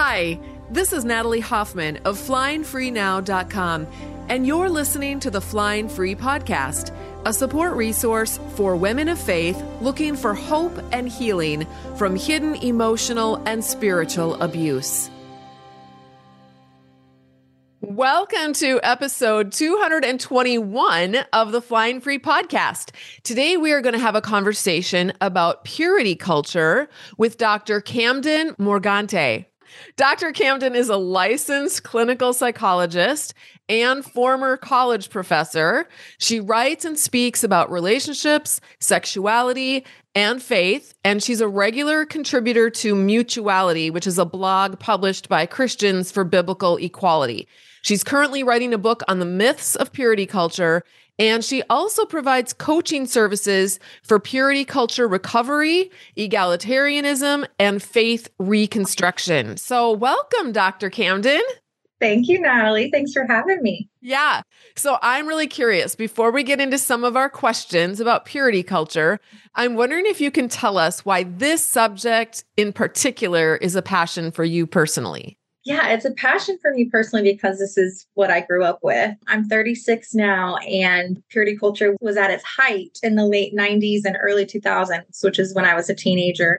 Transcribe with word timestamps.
Hi, 0.00 0.38
this 0.70 0.92
is 0.92 1.04
Natalie 1.04 1.40
Hoffman 1.40 1.96
of 2.04 2.16
FlyingFreeNow.com, 2.16 3.88
and 4.28 4.46
you're 4.46 4.68
listening 4.68 5.18
to 5.18 5.28
the 5.28 5.40
Flying 5.40 5.88
Free 5.88 6.14
Podcast, 6.14 6.94
a 7.26 7.32
support 7.32 7.74
resource 7.74 8.38
for 8.54 8.76
women 8.76 9.08
of 9.08 9.18
faith 9.18 9.60
looking 9.80 10.14
for 10.14 10.34
hope 10.34 10.80
and 10.92 11.08
healing 11.08 11.66
from 11.96 12.14
hidden 12.14 12.54
emotional 12.54 13.42
and 13.44 13.64
spiritual 13.64 14.40
abuse. 14.40 15.10
Welcome 17.80 18.52
to 18.52 18.78
episode 18.84 19.50
221 19.50 21.16
of 21.32 21.50
the 21.50 21.60
Flying 21.60 22.00
Free 22.00 22.20
podcast. 22.20 22.94
Today, 23.24 23.56
we 23.56 23.72
are 23.72 23.80
going 23.80 23.94
to 23.94 23.98
have 23.98 24.14
a 24.14 24.20
conversation 24.20 25.12
about 25.20 25.64
purity 25.64 26.14
culture 26.14 26.88
with 27.16 27.36
Dr. 27.36 27.80
Camden 27.80 28.54
Morgante. 28.60 29.46
Dr. 29.96 30.32
Camden 30.32 30.74
is 30.74 30.88
a 30.88 30.96
licensed 30.96 31.82
clinical 31.82 32.32
psychologist 32.32 33.34
and 33.68 34.04
former 34.04 34.56
college 34.56 35.10
professor. 35.10 35.88
She 36.18 36.40
writes 36.40 36.84
and 36.84 36.98
speaks 36.98 37.44
about 37.44 37.70
relationships, 37.70 38.60
sexuality, 38.80 39.84
and 40.14 40.42
faith. 40.42 40.94
And 41.04 41.22
she's 41.22 41.40
a 41.40 41.48
regular 41.48 42.04
contributor 42.04 42.70
to 42.70 42.94
Mutuality, 42.94 43.90
which 43.90 44.06
is 44.06 44.18
a 44.18 44.24
blog 44.24 44.78
published 44.78 45.28
by 45.28 45.46
Christians 45.46 46.10
for 46.10 46.24
Biblical 46.24 46.76
Equality. 46.76 47.46
She's 47.82 48.02
currently 48.02 48.42
writing 48.42 48.74
a 48.74 48.78
book 48.78 49.02
on 49.06 49.18
the 49.18 49.24
myths 49.24 49.76
of 49.76 49.92
purity 49.92 50.26
culture 50.26 50.82
and 51.18 51.44
she 51.44 51.62
also 51.68 52.04
provides 52.04 52.52
coaching 52.52 53.06
services 53.06 53.80
for 54.02 54.20
purity 54.20 54.64
culture 54.64 55.08
recovery, 55.08 55.90
egalitarianism, 56.16 57.46
and 57.58 57.82
faith 57.82 58.28
reconstruction. 58.38 59.56
So, 59.56 59.92
welcome, 59.92 60.52
Dr. 60.52 60.90
Camden. 60.90 61.42
Thank 62.00 62.28
you, 62.28 62.40
Natalie. 62.40 62.90
Thanks 62.90 63.12
for 63.12 63.26
having 63.26 63.60
me. 63.60 63.88
Yeah. 64.00 64.42
So 64.76 64.98
I'm 65.02 65.26
really 65.26 65.48
curious. 65.48 65.96
Before 65.96 66.30
we 66.30 66.44
get 66.44 66.60
into 66.60 66.78
some 66.78 67.02
of 67.02 67.16
our 67.16 67.28
questions 67.28 67.98
about 67.98 68.24
purity 68.24 68.62
culture, 68.62 69.18
I'm 69.56 69.74
wondering 69.74 70.06
if 70.06 70.20
you 70.20 70.30
can 70.30 70.48
tell 70.48 70.78
us 70.78 71.04
why 71.04 71.24
this 71.24 71.64
subject 71.64 72.44
in 72.56 72.72
particular 72.72 73.56
is 73.56 73.74
a 73.74 73.82
passion 73.82 74.30
for 74.30 74.44
you 74.44 74.66
personally. 74.66 75.37
Yeah, 75.68 75.88
it's 75.88 76.06
a 76.06 76.12
passion 76.12 76.56
for 76.62 76.72
me 76.72 76.86
personally 76.86 77.30
because 77.30 77.58
this 77.58 77.76
is 77.76 78.06
what 78.14 78.30
I 78.30 78.40
grew 78.40 78.64
up 78.64 78.78
with. 78.82 79.14
I'm 79.26 79.44
36 79.44 80.14
now, 80.14 80.56
and 80.56 81.22
purity 81.28 81.58
culture 81.58 81.94
was 82.00 82.16
at 82.16 82.30
its 82.30 82.42
height 82.42 82.98
in 83.02 83.16
the 83.16 83.26
late 83.26 83.54
90s 83.54 84.06
and 84.06 84.16
early 84.18 84.46
2000s, 84.46 85.22
which 85.22 85.38
is 85.38 85.54
when 85.54 85.66
I 85.66 85.74
was 85.74 85.90
a 85.90 85.94
teenager. 85.94 86.58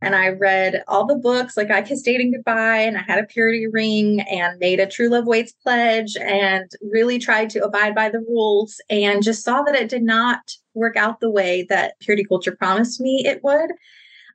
And 0.00 0.14
I 0.16 0.28
read 0.28 0.82
all 0.88 1.04
the 1.04 1.16
books, 1.16 1.58
like 1.58 1.70
I 1.70 1.82
Kissed 1.82 2.06
Dating 2.06 2.32
Goodbye, 2.32 2.78
and 2.78 2.96
I 2.96 3.02
had 3.02 3.18
a 3.18 3.26
purity 3.26 3.66
ring 3.66 4.22
and 4.22 4.58
made 4.58 4.80
a 4.80 4.86
True 4.86 5.10
Love 5.10 5.26
Waits 5.26 5.52
pledge 5.62 6.16
and 6.16 6.70
really 6.80 7.18
tried 7.18 7.50
to 7.50 7.62
abide 7.62 7.94
by 7.94 8.08
the 8.08 8.20
rules 8.20 8.80
and 8.88 9.22
just 9.22 9.44
saw 9.44 9.64
that 9.64 9.76
it 9.76 9.90
did 9.90 10.02
not 10.02 10.40
work 10.72 10.96
out 10.96 11.20
the 11.20 11.30
way 11.30 11.66
that 11.68 12.00
purity 12.00 12.24
culture 12.24 12.56
promised 12.56 13.02
me 13.02 13.22
it 13.26 13.44
would. 13.44 13.72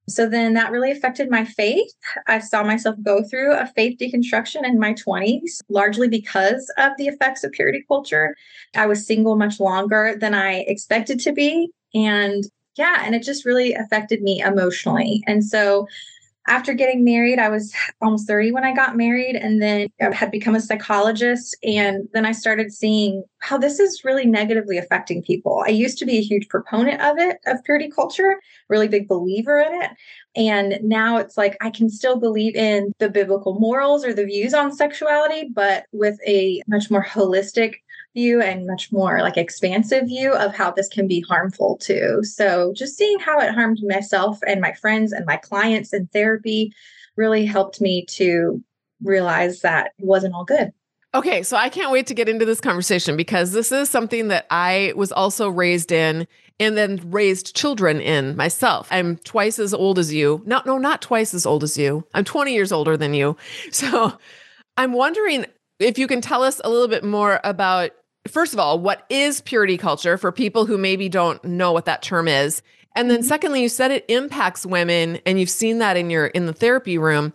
So 0.07 0.27
then 0.27 0.53
that 0.55 0.71
really 0.71 0.91
affected 0.91 1.29
my 1.29 1.45
faith. 1.45 1.93
I 2.27 2.39
saw 2.39 2.63
myself 2.63 2.95
go 3.03 3.23
through 3.23 3.53
a 3.53 3.67
faith 3.67 3.97
deconstruction 3.99 4.65
in 4.65 4.79
my 4.79 4.93
20s, 4.93 5.61
largely 5.69 6.07
because 6.07 6.71
of 6.77 6.91
the 6.97 7.07
effects 7.07 7.43
of 7.43 7.51
purity 7.51 7.83
culture. 7.87 8.35
I 8.75 8.87
was 8.87 9.05
single 9.05 9.35
much 9.35 9.59
longer 9.59 10.15
than 10.19 10.33
I 10.33 10.65
expected 10.67 11.19
to 11.21 11.31
be. 11.31 11.69
And 11.93 12.43
yeah, 12.77 13.03
and 13.03 13.15
it 13.15 13.23
just 13.23 13.45
really 13.45 13.73
affected 13.73 14.21
me 14.21 14.41
emotionally. 14.41 15.23
And 15.27 15.45
so 15.45 15.87
after 16.51 16.73
getting 16.73 17.05
married, 17.05 17.39
I 17.39 17.47
was 17.47 17.73
almost 18.01 18.27
30 18.27 18.51
when 18.51 18.65
I 18.65 18.73
got 18.73 18.97
married, 18.97 19.37
and 19.37 19.61
then 19.61 19.87
I 20.01 20.13
had 20.13 20.31
become 20.31 20.53
a 20.53 20.59
psychologist. 20.59 21.55
And 21.63 22.09
then 22.13 22.25
I 22.25 22.33
started 22.33 22.73
seeing 22.73 23.23
how 23.39 23.57
this 23.57 23.79
is 23.79 24.03
really 24.03 24.25
negatively 24.25 24.77
affecting 24.77 25.23
people. 25.23 25.63
I 25.65 25.69
used 25.69 25.97
to 25.99 26.05
be 26.05 26.17
a 26.17 26.21
huge 26.21 26.49
proponent 26.49 27.01
of 27.01 27.17
it, 27.17 27.37
of 27.45 27.63
purity 27.63 27.89
culture, 27.89 28.41
really 28.67 28.89
big 28.89 29.07
believer 29.07 29.59
in 29.59 29.81
it. 29.81 29.91
And 30.35 30.77
now 30.83 31.15
it's 31.17 31.37
like 31.37 31.55
I 31.61 31.69
can 31.69 31.89
still 31.89 32.19
believe 32.19 32.55
in 32.55 32.91
the 32.99 33.09
biblical 33.09 33.57
morals 33.57 34.03
or 34.03 34.13
the 34.13 34.25
views 34.25 34.53
on 34.53 34.75
sexuality, 34.75 35.49
but 35.53 35.85
with 35.93 36.19
a 36.27 36.61
much 36.67 36.91
more 36.91 37.03
holistic 37.03 37.75
view 38.13 38.41
and 38.41 38.67
much 38.67 38.91
more 38.91 39.21
like 39.21 39.37
expansive 39.37 40.05
view 40.05 40.33
of 40.33 40.53
how 40.53 40.71
this 40.71 40.87
can 40.87 41.07
be 41.07 41.21
harmful 41.21 41.77
too. 41.77 42.21
So 42.23 42.73
just 42.73 42.97
seeing 42.97 43.19
how 43.19 43.39
it 43.39 43.53
harmed 43.53 43.79
myself 43.83 44.39
and 44.47 44.61
my 44.61 44.73
friends 44.73 45.11
and 45.11 45.25
my 45.25 45.37
clients 45.37 45.93
in 45.93 46.07
therapy 46.07 46.73
really 47.15 47.45
helped 47.45 47.81
me 47.81 48.05
to 48.05 48.63
realize 49.01 49.61
that 49.61 49.91
it 49.97 50.05
wasn't 50.05 50.33
all 50.33 50.45
good. 50.45 50.71
Okay, 51.13 51.43
so 51.43 51.57
I 51.57 51.67
can't 51.67 51.91
wait 51.91 52.07
to 52.07 52.13
get 52.13 52.29
into 52.29 52.45
this 52.45 52.61
conversation 52.61 53.17
because 53.17 53.51
this 53.51 53.71
is 53.71 53.89
something 53.89 54.29
that 54.29 54.45
I 54.49 54.93
was 54.95 55.11
also 55.11 55.49
raised 55.49 55.91
in 55.91 56.25
and 56.57 56.77
then 56.77 57.01
raised 57.11 57.53
children 57.53 57.99
in 57.99 58.37
myself. 58.37 58.87
I'm 58.91 59.17
twice 59.17 59.59
as 59.59 59.73
old 59.73 59.99
as 59.99 60.13
you. 60.13 60.41
No, 60.45 60.61
no, 60.65 60.77
not 60.77 61.01
twice 61.01 61.33
as 61.33 61.45
old 61.45 61.63
as 61.65 61.77
you. 61.77 62.05
I'm 62.13 62.23
20 62.23 62.53
years 62.53 62.71
older 62.71 62.95
than 62.95 63.13
you. 63.13 63.35
So 63.71 64.17
I'm 64.77 64.93
wondering 64.93 65.45
if 65.79 65.97
you 65.97 66.07
can 66.07 66.21
tell 66.21 66.43
us 66.43 66.61
a 66.63 66.69
little 66.69 66.87
bit 66.87 67.03
more 67.03 67.41
about 67.43 67.91
first 68.27 68.53
of 68.53 68.59
all, 68.59 68.79
what 68.79 69.05
is 69.09 69.41
purity 69.41 69.77
culture 69.77 70.17
for 70.17 70.31
people 70.31 70.65
who 70.65 70.77
maybe 70.77 71.09
don't 71.09 71.43
know 71.43 71.71
what 71.71 71.85
that 71.85 72.01
term 72.01 72.27
is? 72.27 72.61
And 72.95 73.09
then 73.09 73.19
mm-hmm. 73.19 73.27
secondly, 73.27 73.61
you 73.61 73.69
said 73.69 73.91
it 73.91 74.05
impacts 74.07 74.65
women 74.65 75.19
and 75.25 75.39
you've 75.39 75.49
seen 75.49 75.79
that 75.79 75.97
in 75.97 76.09
your 76.09 76.27
in 76.27 76.45
the 76.45 76.53
therapy 76.53 76.97
room. 76.97 77.33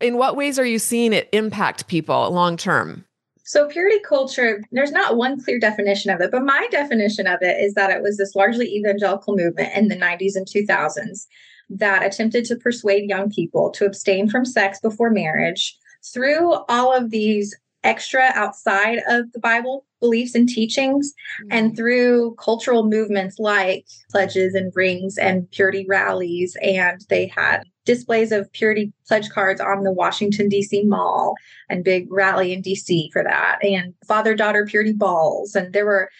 In 0.00 0.18
what 0.18 0.36
ways 0.36 0.58
are 0.58 0.64
you 0.64 0.78
seeing 0.78 1.12
it 1.12 1.28
impact 1.32 1.86
people 1.86 2.30
long 2.30 2.56
term? 2.56 3.04
So, 3.44 3.68
purity 3.68 4.00
culture, 4.00 4.62
there's 4.72 4.90
not 4.90 5.16
one 5.16 5.40
clear 5.40 5.60
definition 5.60 6.10
of 6.10 6.20
it, 6.20 6.32
but 6.32 6.44
my 6.44 6.66
definition 6.72 7.28
of 7.28 7.38
it 7.42 7.62
is 7.62 7.74
that 7.74 7.90
it 7.90 8.02
was 8.02 8.16
this 8.16 8.34
largely 8.34 8.66
evangelical 8.66 9.36
movement 9.36 9.72
in 9.76 9.86
the 9.86 9.96
90s 9.96 10.34
and 10.34 10.46
2000s 10.46 11.26
that 11.70 12.04
attempted 12.04 12.44
to 12.46 12.56
persuade 12.56 13.08
young 13.08 13.30
people 13.30 13.70
to 13.70 13.86
abstain 13.86 14.28
from 14.28 14.44
sex 14.44 14.80
before 14.80 15.10
marriage 15.10 15.78
through 16.12 16.54
all 16.68 16.92
of 16.92 17.10
these 17.10 17.54
extra 17.86 18.32
outside 18.34 18.98
of 19.08 19.30
the 19.32 19.38
Bible 19.38 19.86
beliefs 20.00 20.34
and 20.34 20.48
teachings 20.48 21.12
mm-hmm. 21.40 21.48
and 21.52 21.76
through 21.76 22.34
cultural 22.34 22.84
movements 22.84 23.38
like 23.38 23.86
pledges 24.10 24.54
and 24.54 24.72
rings 24.74 25.16
and 25.16 25.50
purity 25.52 25.86
rallies 25.88 26.56
and 26.60 27.00
they 27.08 27.26
had 27.26 27.62
displays 27.84 28.32
of 28.32 28.52
purity 28.52 28.92
pledge 29.06 29.30
cards 29.30 29.60
on 29.60 29.84
the 29.84 29.92
Washington 29.92 30.50
DC 30.50 30.84
mall 30.84 31.34
and 31.70 31.84
big 31.84 32.06
rally 32.10 32.52
in 32.52 32.60
DC 32.60 33.10
for 33.12 33.22
that 33.22 33.58
and 33.62 33.94
father 34.06 34.34
daughter 34.34 34.66
purity 34.66 34.92
balls 34.92 35.54
and 35.54 35.72
there 35.72 35.86
were 35.86 36.10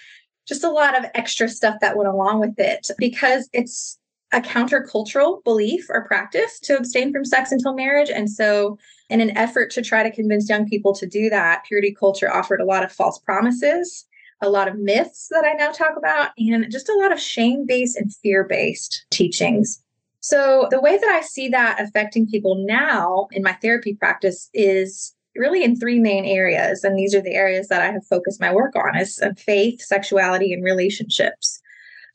just 0.47 0.65
a 0.65 0.71
lot 0.71 0.97
of 0.97 1.05
extra 1.15 1.49
stuff 1.49 1.75
that 1.81 1.97
went 1.97 2.09
along 2.09 2.39
with 2.39 2.55
it 2.59 2.89
because 2.99 3.49
it's 3.53 3.99
a 4.33 4.41
countercultural 4.41 5.43
belief 5.45 5.87
or 5.89 6.05
practice 6.05 6.59
to 6.61 6.77
abstain 6.77 7.13
from 7.13 7.25
sex 7.25 7.53
until 7.53 7.75
marriage. 7.75 8.11
And 8.11 8.31
so, 8.31 8.79
in 9.09 9.21
an 9.21 9.37
effort 9.37 9.71
to 9.73 9.83
try 9.83 10.03
to 10.03 10.15
convince 10.15 10.49
young 10.49 10.69
people 10.69 10.95
to 10.95 11.07
do 11.07 11.31
that, 11.31 11.65
purity 11.65 11.95
culture 11.95 12.33
offered 12.33 12.61
a 12.61 12.65
lot 12.65 12.85
of 12.85 12.93
false 12.93 13.19
promises, 13.19 14.07
a 14.43 14.51
lot 14.51 14.69
of 14.69 14.79
myths 14.79 15.29
that 15.31 15.45
I 15.45 15.53
now 15.55 15.71
talk 15.71 15.97
about, 15.97 16.31
and 16.39 16.71
just 16.71 16.89
a 16.89 16.99
lot 17.01 17.13
of 17.13 17.21
shame 17.21 17.67
based 17.67 17.97
and 17.97 18.15
fear 18.15 18.45
based 18.45 19.07
teachings. 19.11 19.83
So, 20.21 20.67
the 20.71 20.81
way 20.81 20.99
that 20.99 21.09
I 21.09 21.21
see 21.21 21.49
that 21.51 21.81
affecting 21.81 22.27
people 22.27 22.65
now 22.67 23.29
in 23.31 23.43
my 23.43 23.53
therapy 23.53 23.95
practice 23.95 24.51
is 24.53 25.15
really 25.37 25.63
in 25.63 25.77
three 25.77 25.99
main 25.99 26.25
areas 26.25 26.83
and 26.83 26.99
these 26.99 27.15
are 27.15 27.21
the 27.21 27.35
areas 27.35 27.69
that 27.69 27.83
i 27.83 27.91
have 27.91 28.07
focused 28.07 28.41
my 28.41 28.53
work 28.53 28.75
on 28.75 28.97
is 28.97 29.21
uh, 29.23 29.31
faith 29.37 29.81
sexuality 29.83 30.53
and 30.53 30.65
relationships 30.65 31.61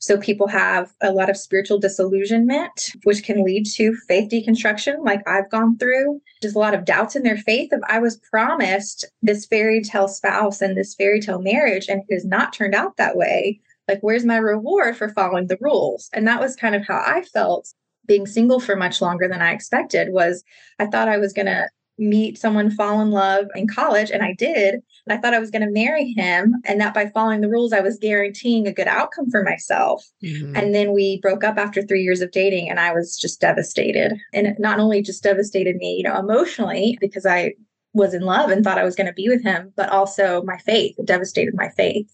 so 0.02 0.18
people 0.18 0.48
have 0.48 0.92
a 1.00 1.12
lot 1.12 1.30
of 1.30 1.36
spiritual 1.36 1.78
disillusionment, 1.78 2.90
which 3.04 3.22
can 3.22 3.44
lead 3.44 3.66
to 3.66 3.94
faith 4.08 4.32
deconstruction, 4.32 5.04
like 5.04 5.20
I've 5.28 5.48
gone 5.48 5.78
through. 5.78 6.20
Just 6.42 6.56
a 6.56 6.58
lot 6.58 6.74
of 6.74 6.84
doubts 6.84 7.14
in 7.14 7.22
their 7.22 7.36
faith 7.36 7.70
of 7.70 7.80
I 7.88 8.00
was 8.00 8.16
promised 8.16 9.04
this 9.22 9.46
fairy 9.46 9.80
tale 9.80 10.08
spouse 10.08 10.60
and 10.60 10.76
this 10.76 10.96
fairy 10.96 11.20
tale 11.20 11.40
marriage, 11.40 11.86
and 11.88 12.02
it 12.08 12.14
has 12.14 12.24
not 12.24 12.52
turned 12.52 12.74
out 12.74 12.96
that 12.96 13.16
way. 13.16 13.60
Like, 13.86 14.00
where's 14.00 14.24
my 14.24 14.38
reward 14.38 14.96
for 14.96 15.08
following 15.08 15.46
the 15.46 15.58
rules? 15.60 16.10
And 16.12 16.26
that 16.26 16.40
was 16.40 16.56
kind 16.56 16.74
of 16.74 16.84
how 16.84 17.00
I 17.06 17.22
felt 17.22 17.72
being 18.04 18.26
single 18.26 18.58
for 18.58 18.74
much 18.74 19.00
longer 19.00 19.28
than 19.28 19.40
I 19.40 19.52
expected 19.52 20.12
was 20.12 20.42
I 20.80 20.86
thought 20.86 21.08
I 21.08 21.18
was 21.18 21.32
going 21.32 21.46
to 21.46 21.68
meet 21.98 22.38
someone, 22.38 22.70
fall 22.70 23.00
in 23.00 23.10
love 23.10 23.46
in 23.54 23.68
college, 23.68 24.10
and 24.10 24.22
I 24.22 24.34
did. 24.34 24.80
I 25.08 25.16
thought 25.16 25.34
I 25.34 25.38
was 25.38 25.50
going 25.50 25.66
to 25.66 25.70
marry 25.70 26.12
him, 26.12 26.54
and 26.64 26.80
that 26.80 26.94
by 26.94 27.10
following 27.10 27.40
the 27.40 27.48
rules, 27.48 27.72
I 27.72 27.80
was 27.80 27.98
guaranteeing 27.98 28.66
a 28.66 28.72
good 28.72 28.88
outcome 28.88 29.30
for 29.30 29.42
myself. 29.42 30.04
Mm-hmm. 30.24 30.56
And 30.56 30.74
then 30.74 30.92
we 30.92 31.20
broke 31.20 31.44
up 31.44 31.58
after 31.58 31.82
three 31.82 32.02
years 32.02 32.20
of 32.20 32.30
dating, 32.30 32.70
and 32.70 32.80
I 32.80 32.92
was 32.92 33.16
just 33.16 33.40
devastated. 33.40 34.18
And 34.32 34.46
it 34.46 34.58
not 34.58 34.80
only 34.80 35.02
just 35.02 35.22
devastated 35.22 35.76
me, 35.76 35.96
you 35.96 36.02
know, 36.02 36.18
emotionally 36.18 36.98
because 37.00 37.26
I 37.26 37.54
was 37.94 38.14
in 38.14 38.22
love 38.22 38.50
and 38.50 38.64
thought 38.64 38.78
I 38.78 38.84
was 38.84 38.96
going 38.96 39.06
to 39.06 39.12
be 39.12 39.28
with 39.28 39.42
him, 39.42 39.72
but 39.76 39.90
also 39.90 40.42
my 40.44 40.56
faith. 40.58 40.94
It 40.98 41.06
devastated 41.06 41.54
my 41.54 41.68
faith. 41.70 42.10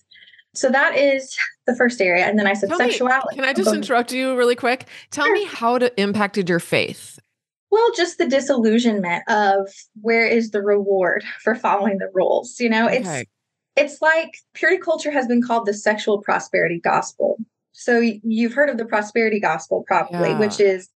So 0.54 0.70
that 0.70 0.96
is 0.96 1.36
the 1.66 1.76
first 1.76 2.00
area. 2.00 2.24
And 2.24 2.36
then 2.36 2.48
I 2.48 2.54
said 2.54 2.68
Tell 2.70 2.78
sexuality. 2.78 3.28
Me, 3.30 3.36
can 3.36 3.44
I 3.44 3.52
just 3.52 3.72
interrupt 3.72 4.12
you 4.12 4.36
really 4.36 4.56
quick? 4.56 4.88
Tell 5.12 5.26
sure. 5.26 5.34
me 5.34 5.44
how 5.44 5.76
it 5.76 5.94
impacted 5.96 6.48
your 6.48 6.58
faith 6.58 7.20
Well, 7.70 7.90
just 7.96 8.18
the 8.18 8.26
disillusionment 8.26 9.24
of 9.28 9.68
where 10.00 10.26
is 10.26 10.50
the 10.50 10.62
reward 10.62 11.24
for 11.40 11.54
following 11.54 11.98
the 11.98 12.10
rules? 12.14 12.58
You 12.60 12.70
know, 12.70 12.86
okay. 12.86 12.96
it's 12.96 13.30
it's 13.76 14.02
like 14.02 14.38
purity 14.54 14.80
culture 14.80 15.10
has 15.10 15.26
been 15.26 15.42
called 15.42 15.66
the 15.66 15.74
sexual 15.74 16.20
prosperity 16.20 16.80
gospel. 16.80 17.38
So 17.72 18.00
you've 18.00 18.54
heard 18.54 18.70
of 18.70 18.78
the 18.78 18.84
prosperity 18.84 19.38
gospel 19.38 19.84
probably, 19.86 20.30
yeah. 20.30 20.38
which 20.38 20.58
is 20.58 20.88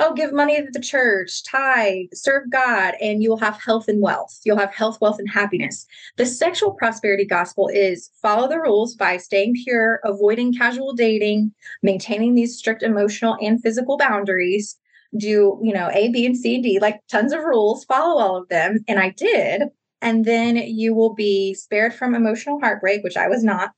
oh, 0.00 0.14
give 0.14 0.32
money 0.32 0.56
to 0.56 0.70
the 0.70 0.80
church, 0.80 1.44
tithe, 1.44 2.06
serve 2.14 2.50
God, 2.50 2.94
and 3.00 3.22
you'll 3.22 3.36
have 3.36 3.60
health 3.62 3.86
and 3.86 4.00
wealth. 4.00 4.40
You'll 4.44 4.56
have 4.56 4.74
health, 4.74 4.98
wealth, 5.00 5.18
and 5.18 5.30
happiness. 5.30 5.86
The 6.16 6.24
sexual 6.24 6.72
prosperity 6.72 7.26
gospel 7.26 7.68
is 7.68 8.10
follow 8.22 8.48
the 8.48 8.58
rules 8.58 8.94
by 8.94 9.18
staying 9.18 9.56
pure, 9.62 10.00
avoiding 10.02 10.54
casual 10.54 10.94
dating, 10.94 11.52
maintaining 11.82 12.34
these 12.34 12.56
strict 12.56 12.82
emotional 12.82 13.36
and 13.42 13.60
physical 13.62 13.98
boundaries, 13.98 14.78
do, 15.16 15.60
you 15.62 15.72
know, 15.72 15.90
A, 15.92 16.08
B, 16.08 16.24
and 16.26 16.36
C, 16.36 16.56
and 16.56 16.64
D, 16.64 16.78
like 16.80 17.00
tons 17.10 17.32
of 17.32 17.40
rules, 17.40 17.84
follow 17.84 18.20
all 18.20 18.36
of 18.36 18.48
them. 18.48 18.78
And 18.88 18.98
I 18.98 19.10
did. 19.10 19.64
And 20.02 20.24
then 20.24 20.56
you 20.56 20.94
will 20.94 21.14
be 21.14 21.54
spared 21.54 21.94
from 21.94 22.14
emotional 22.14 22.60
heartbreak, 22.60 23.02
which 23.02 23.16
I 23.16 23.28
was 23.28 23.44
not. 23.44 23.72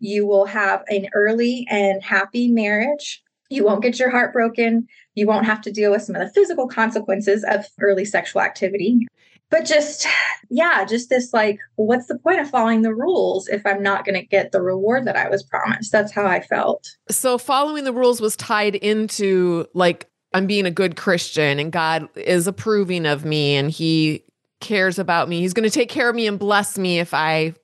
You 0.00 0.26
will 0.26 0.46
have 0.46 0.82
an 0.88 1.06
early 1.14 1.66
and 1.70 2.02
happy 2.02 2.48
marriage. 2.48 3.22
You 3.50 3.64
won't 3.64 3.82
get 3.82 3.98
your 3.98 4.10
heart 4.10 4.32
broken. 4.32 4.86
You 5.14 5.26
won't 5.26 5.46
have 5.46 5.60
to 5.62 5.72
deal 5.72 5.90
with 5.90 6.02
some 6.02 6.16
of 6.16 6.22
the 6.22 6.32
physical 6.32 6.68
consequences 6.68 7.44
of 7.44 7.66
early 7.80 8.04
sexual 8.04 8.42
activity. 8.42 9.06
But 9.50 9.64
just, 9.64 10.06
yeah, 10.48 10.84
just 10.84 11.10
this 11.10 11.32
like, 11.34 11.58
what's 11.74 12.06
the 12.06 12.18
point 12.18 12.40
of 12.40 12.48
following 12.48 12.82
the 12.82 12.94
rules 12.94 13.48
if 13.48 13.66
I'm 13.66 13.82
not 13.82 14.04
going 14.04 14.14
to 14.14 14.26
get 14.26 14.52
the 14.52 14.62
reward 14.62 15.04
that 15.06 15.16
I 15.16 15.28
was 15.28 15.42
promised? 15.42 15.90
That's 15.90 16.12
how 16.12 16.24
I 16.24 16.40
felt. 16.40 16.88
So, 17.10 17.36
following 17.36 17.82
the 17.82 17.92
rules 17.92 18.20
was 18.20 18.36
tied 18.36 18.76
into 18.76 19.66
like 19.74 20.08
I'm 20.32 20.46
being 20.46 20.66
a 20.66 20.70
good 20.70 20.96
Christian 20.96 21.58
and 21.58 21.72
God 21.72 22.08
is 22.16 22.46
approving 22.46 23.06
of 23.06 23.24
me 23.24 23.56
and 23.56 23.70
he 23.70 24.24
cares 24.60 24.98
about 24.98 25.28
me. 25.28 25.40
He's 25.40 25.54
going 25.54 25.68
to 25.68 25.74
take 25.74 25.88
care 25.88 26.08
of 26.08 26.14
me 26.14 26.26
and 26.26 26.38
bless 26.38 26.78
me 26.78 26.98
if 26.98 27.12
I 27.12 27.54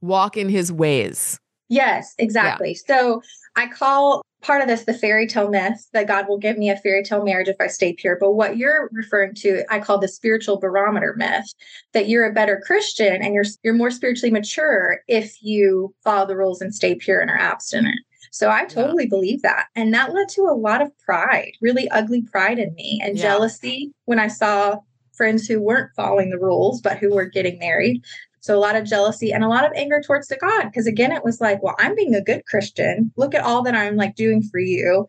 walk 0.00 0.36
in 0.36 0.48
his 0.48 0.70
ways. 0.70 1.38
Yes, 1.68 2.14
exactly. 2.18 2.70
Yeah. 2.70 2.96
So 2.96 3.22
I 3.56 3.66
call 3.66 4.22
part 4.42 4.60
of 4.60 4.68
this 4.68 4.84
the 4.84 4.92
fairy 4.92 5.26
tale 5.26 5.48
myth 5.48 5.88
that 5.92 6.06
God 6.06 6.28
will 6.28 6.36
give 6.36 6.58
me 6.58 6.68
a 6.68 6.76
fairy 6.76 7.02
tale 7.02 7.24
marriage 7.24 7.48
if 7.48 7.56
I 7.60 7.68
stay 7.68 7.94
pure. 7.94 8.18
But 8.20 8.32
what 8.32 8.56
you're 8.56 8.90
referring 8.92 9.34
to, 9.36 9.64
I 9.72 9.78
call 9.78 9.98
the 9.98 10.08
spiritual 10.08 10.58
barometer 10.58 11.14
myth 11.16 11.46
that 11.92 12.08
you're 12.08 12.26
a 12.26 12.32
better 12.32 12.60
Christian 12.64 13.22
and 13.22 13.34
you're 13.34 13.44
you're 13.62 13.74
more 13.74 13.90
spiritually 13.90 14.32
mature 14.32 15.00
if 15.08 15.42
you 15.42 15.94
follow 16.04 16.26
the 16.26 16.36
rules 16.36 16.60
and 16.60 16.74
stay 16.74 16.94
pure 16.94 17.20
and 17.20 17.30
are 17.30 17.38
abstinent. 17.38 17.98
So 18.32 18.50
I 18.50 18.64
totally 18.64 19.04
yeah. 19.04 19.10
believe 19.10 19.42
that. 19.42 19.66
And 19.76 19.92
that 19.92 20.14
led 20.14 20.28
to 20.30 20.42
a 20.42 20.56
lot 20.56 20.80
of 20.80 20.90
pride, 20.98 21.52
really 21.60 21.88
ugly 21.90 22.22
pride 22.22 22.58
in 22.58 22.74
me 22.74 22.98
and 23.04 23.16
yeah. 23.16 23.22
jealousy 23.22 23.92
when 24.06 24.18
I 24.18 24.28
saw 24.28 24.78
friends 25.12 25.46
who 25.46 25.60
weren't 25.60 25.94
following 25.94 26.30
the 26.30 26.38
rules, 26.38 26.80
but 26.80 26.96
who 26.96 27.14
were 27.14 27.26
getting 27.26 27.58
married. 27.58 28.02
So 28.40 28.56
a 28.56 28.58
lot 28.58 28.74
of 28.74 28.86
jealousy 28.86 29.32
and 29.32 29.44
a 29.44 29.48
lot 29.48 29.66
of 29.66 29.72
anger 29.76 30.00
towards 30.00 30.28
the 30.28 30.38
God. 30.38 30.64
Because 30.64 30.86
again, 30.86 31.12
it 31.12 31.24
was 31.24 31.42
like, 31.42 31.62
well, 31.62 31.76
I'm 31.78 31.94
being 31.94 32.14
a 32.14 32.24
good 32.24 32.44
Christian. 32.46 33.12
Look 33.16 33.34
at 33.34 33.44
all 33.44 33.62
that 33.62 33.74
I'm 33.74 33.96
like 33.96 34.16
doing 34.16 34.42
for 34.42 34.58
you. 34.58 35.06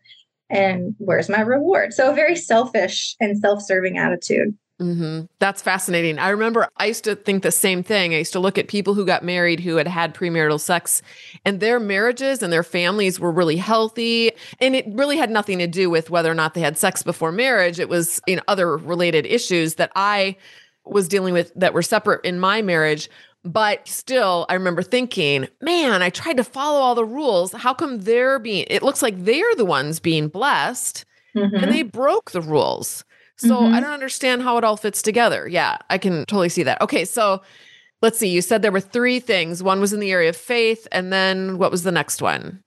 And 0.50 0.94
where's 0.98 1.30
my 1.30 1.40
reward? 1.40 1.94
So 1.94 2.12
a 2.12 2.14
very 2.14 2.36
selfish 2.36 3.16
and 3.20 3.38
self-serving 3.38 3.96
attitude. 3.96 4.54
Mm-hmm. 4.80 5.26
That's 5.38 5.62
fascinating. 5.62 6.18
I 6.18 6.30
remember 6.30 6.68
I 6.78 6.86
used 6.86 7.04
to 7.04 7.14
think 7.14 7.42
the 7.42 7.52
same 7.52 7.84
thing. 7.84 8.12
I 8.12 8.18
used 8.18 8.32
to 8.32 8.40
look 8.40 8.58
at 8.58 8.66
people 8.66 8.94
who 8.94 9.06
got 9.06 9.22
married 9.24 9.60
who 9.60 9.76
had 9.76 9.86
had 9.86 10.14
premarital 10.14 10.58
sex, 10.58 11.00
and 11.44 11.60
their 11.60 11.78
marriages 11.78 12.42
and 12.42 12.52
their 12.52 12.64
families 12.64 13.20
were 13.20 13.30
really 13.30 13.56
healthy. 13.56 14.32
And 14.60 14.74
it 14.74 14.84
really 14.88 15.16
had 15.16 15.30
nothing 15.30 15.58
to 15.60 15.68
do 15.68 15.90
with 15.90 16.10
whether 16.10 16.30
or 16.30 16.34
not 16.34 16.54
they 16.54 16.60
had 16.60 16.76
sex 16.76 17.04
before 17.04 17.30
marriage. 17.30 17.78
It 17.78 17.88
was 17.88 18.20
in 18.26 18.40
other 18.48 18.76
related 18.76 19.26
issues 19.26 19.76
that 19.76 19.92
I 19.94 20.36
was 20.84 21.06
dealing 21.08 21.34
with 21.34 21.52
that 21.54 21.72
were 21.72 21.82
separate 21.82 22.24
in 22.24 22.40
my 22.40 22.60
marriage. 22.60 23.08
But 23.44 23.86
still, 23.86 24.46
I 24.48 24.54
remember 24.54 24.82
thinking, 24.82 25.48
man, 25.60 26.02
I 26.02 26.08
tried 26.10 26.38
to 26.38 26.44
follow 26.44 26.80
all 26.80 26.94
the 26.94 27.04
rules. 27.04 27.52
How 27.52 27.74
come 27.74 28.00
they're 28.00 28.38
being, 28.38 28.66
it 28.70 28.82
looks 28.82 29.02
like 29.02 29.22
they're 29.22 29.54
the 29.56 29.66
ones 29.66 30.00
being 30.00 30.28
blessed 30.28 31.04
mm-hmm. 31.36 31.54
and 31.54 31.70
they 31.70 31.82
broke 31.82 32.30
the 32.30 32.40
rules. 32.40 33.04
So 33.36 33.56
mm-hmm. 33.56 33.74
I 33.74 33.80
don't 33.80 33.92
understand 33.92 34.42
how 34.42 34.58
it 34.58 34.64
all 34.64 34.76
fits 34.76 35.02
together. 35.02 35.48
Yeah, 35.48 35.78
I 35.90 35.98
can 35.98 36.24
totally 36.26 36.48
see 36.48 36.62
that. 36.62 36.80
Okay, 36.80 37.04
so 37.04 37.42
let's 38.02 38.18
see. 38.18 38.28
You 38.28 38.42
said 38.42 38.62
there 38.62 38.72
were 38.72 38.80
three 38.80 39.20
things. 39.20 39.62
One 39.62 39.80
was 39.80 39.92
in 39.92 40.00
the 40.00 40.12
area 40.12 40.28
of 40.28 40.36
faith, 40.36 40.86
and 40.92 41.12
then 41.12 41.58
what 41.58 41.70
was 41.70 41.82
the 41.82 41.92
next 41.92 42.22
one? 42.22 42.62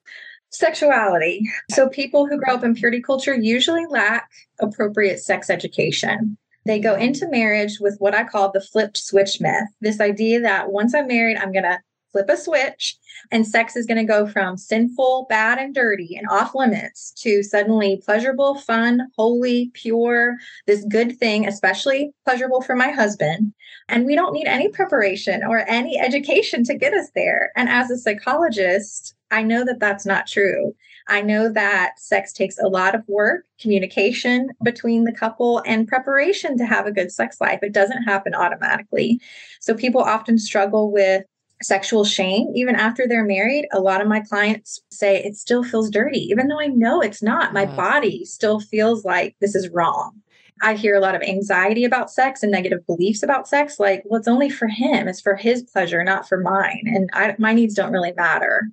Sexuality. 0.50 1.42
So 1.72 1.90
people 1.90 2.26
who 2.26 2.40
grow 2.40 2.56
up 2.56 2.64
in 2.64 2.74
purity 2.74 3.02
culture 3.02 3.36
usually 3.36 3.86
lack 3.90 4.30
appropriate 4.60 5.20
sex 5.20 5.50
education. 5.50 6.38
They 6.66 6.80
go 6.80 6.96
into 6.96 7.30
marriage 7.30 7.78
with 7.80 7.96
what 8.00 8.14
I 8.14 8.26
call 8.26 8.52
the 8.52 8.60
flipped 8.60 8.98
switch 8.98 9.40
myth 9.40 9.70
this 9.80 10.02
idea 10.02 10.42
that 10.42 10.72
once 10.72 10.94
I'm 10.94 11.08
married, 11.08 11.38
I'm 11.38 11.54
going 11.54 11.64
to 11.64 11.80
flip 12.12 12.30
a 12.30 12.38
switch 12.38 12.98
and 13.32 13.48
sex 13.48 13.76
is 13.76 13.86
going 13.86 13.98
to 13.98 14.04
go 14.04 14.28
from 14.28 14.58
sinful, 14.58 15.26
bad, 15.30 15.58
and 15.58 15.74
dirty 15.74 16.16
and 16.16 16.28
off 16.30 16.56
limits 16.56 17.12
to 17.12 17.44
suddenly 17.44 18.02
pleasurable, 18.04 18.56
fun, 18.56 19.08
holy, 19.18 19.72
pure, 19.74 20.36
this 20.66 20.86
good 20.86 21.18
thing, 21.18 21.48
especially 21.48 22.12
pleasurable 22.26 22.62
for 22.62 22.76
my 22.76 22.92
husband. 22.92 23.54
And 23.90 24.06
we 24.06 24.16
don't 24.16 24.34
need 24.34 24.48
any 24.48 24.70
preparation 24.70 25.44
or 25.44 25.70
any 25.70 26.00
education 26.00 26.64
to 26.66 26.78
get 26.78 26.94
us 26.94 27.10
there. 27.16 27.52
And 27.56 27.70
as 27.70 27.90
a 27.90 27.98
psychologist, 27.98 29.16
I 29.32 29.44
know 29.44 29.66
that 29.66 29.80
that's 29.80 30.06
not 30.06 30.28
true. 30.28 30.76
I 31.10 31.22
know 31.22 31.52
that 31.54 32.00
sex 32.00 32.34
takes 32.34 32.58
a 32.60 32.68
lot 32.68 32.96
of 32.96 33.08
work, 33.08 33.46
communication 33.60 34.50
between 34.64 35.06
the 35.06 35.14
couple, 35.14 35.62
and 35.66 35.88
preparation 35.88 36.58
to 36.58 36.66
have 36.66 36.86
a 36.86 36.92
good 36.92 37.12
sex 37.12 37.40
life. 37.40 37.60
It 37.62 37.72
doesn't 37.72 38.04
happen 38.04 38.36
automatically. 38.36 39.22
So 39.62 39.74
people 39.74 40.02
often 40.02 40.38
struggle 40.38 40.92
with 40.92 41.24
sexual 41.62 42.04
shame 42.06 42.48
even 42.54 42.76
after 42.76 43.08
they're 43.08 43.26
married 43.26 43.68
a 43.72 43.80
lot 43.80 44.02
of 44.02 44.08
my 44.08 44.20
clients 44.20 44.82
say 44.92 45.24
it 45.24 45.36
still 45.36 45.64
feels 45.64 45.90
dirty. 45.90 46.20
Even 46.20 46.48
though 46.48 46.60
i 46.60 46.68
know 46.68 47.02
it's 47.02 47.24
not 47.24 47.54
my 47.54 47.66
mm. 47.66 47.76
body 47.76 48.26
still 48.26 48.60
feels 48.60 49.04
like 49.06 49.36
this 49.40 49.56
is 49.56 49.70
wrong. 49.70 50.14
I 50.62 50.74
hear 50.74 50.96
a 50.96 51.00
lot 51.00 51.16
of 51.16 51.22
anxiety 51.22 51.86
about 51.86 52.12
sex 52.12 52.42
and 52.42 52.52
negative 52.52 52.86
beliefs 52.86 53.24
about 53.24 53.48
sex 53.48 53.80
like 53.80 54.04
well 54.06 54.20
it's 54.20 54.28
only 54.28 54.50
for 54.50 54.68
him. 54.68 55.08
It's 55.08 55.22
for 55.22 55.36
his 55.36 55.64
pleasure 55.64 56.04
not 56.04 56.28
for 56.28 56.40
mine. 56.40 56.84
And 56.86 57.10
I, 57.14 57.36
my 57.38 57.54
needs 57.54 57.74
don't 57.74 57.92
really 57.92 58.14
matter. 58.14 58.70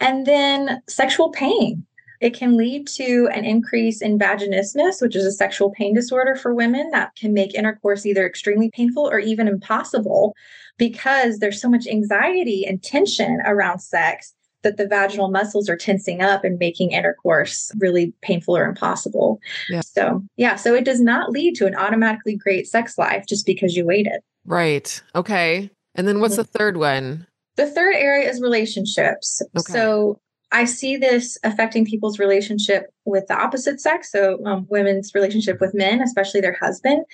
And 0.00 0.26
then 0.26 0.82
sexual 0.88 1.30
pain 1.30 1.86
it 2.20 2.34
can 2.34 2.56
lead 2.56 2.86
to 2.88 3.28
an 3.32 3.44
increase 3.44 4.00
in 4.02 4.18
vaginismus, 4.18 5.00
which 5.00 5.16
is 5.16 5.24
a 5.24 5.32
sexual 5.32 5.70
pain 5.70 5.94
disorder 5.94 6.34
for 6.34 6.54
women 6.54 6.90
that 6.90 7.14
can 7.16 7.32
make 7.32 7.54
intercourse 7.54 8.06
either 8.06 8.26
extremely 8.26 8.70
painful 8.70 9.08
or 9.08 9.18
even 9.18 9.48
impossible 9.48 10.34
because 10.78 11.38
there's 11.38 11.60
so 11.60 11.68
much 11.68 11.86
anxiety 11.86 12.64
and 12.66 12.82
tension 12.82 13.40
around 13.44 13.80
sex 13.80 14.34
that 14.62 14.76
the 14.76 14.86
vaginal 14.86 15.30
muscles 15.30 15.68
are 15.68 15.76
tensing 15.76 16.20
up 16.20 16.42
and 16.44 16.58
making 16.58 16.90
intercourse 16.90 17.70
really 17.78 18.12
painful 18.22 18.56
or 18.56 18.64
impossible. 18.64 19.38
Yeah. 19.68 19.82
So, 19.82 20.24
yeah, 20.36 20.56
so 20.56 20.74
it 20.74 20.84
does 20.84 21.00
not 21.00 21.30
lead 21.30 21.54
to 21.56 21.66
an 21.66 21.76
automatically 21.76 22.36
great 22.36 22.66
sex 22.66 22.98
life 22.98 23.26
just 23.28 23.46
because 23.46 23.76
you 23.76 23.86
waited. 23.86 24.20
Right. 24.44 25.00
Okay. 25.14 25.70
And 25.94 26.08
then 26.08 26.20
what's 26.20 26.36
the 26.36 26.44
third 26.44 26.78
one? 26.78 27.26
The 27.56 27.66
third 27.70 27.94
area 27.94 28.28
is 28.28 28.40
relationships. 28.40 29.40
Okay. 29.56 29.72
So, 29.72 30.18
I 30.52 30.64
see 30.64 30.96
this 30.96 31.38
affecting 31.44 31.84
people's 31.84 32.18
relationship 32.18 32.92
with 33.04 33.26
the 33.26 33.34
opposite 33.34 33.80
sex. 33.80 34.12
So, 34.12 34.44
um, 34.46 34.66
women's 34.70 35.14
relationship 35.14 35.60
with 35.60 35.74
men, 35.74 36.00
especially 36.00 36.40
their 36.40 36.56
husband 36.60 37.04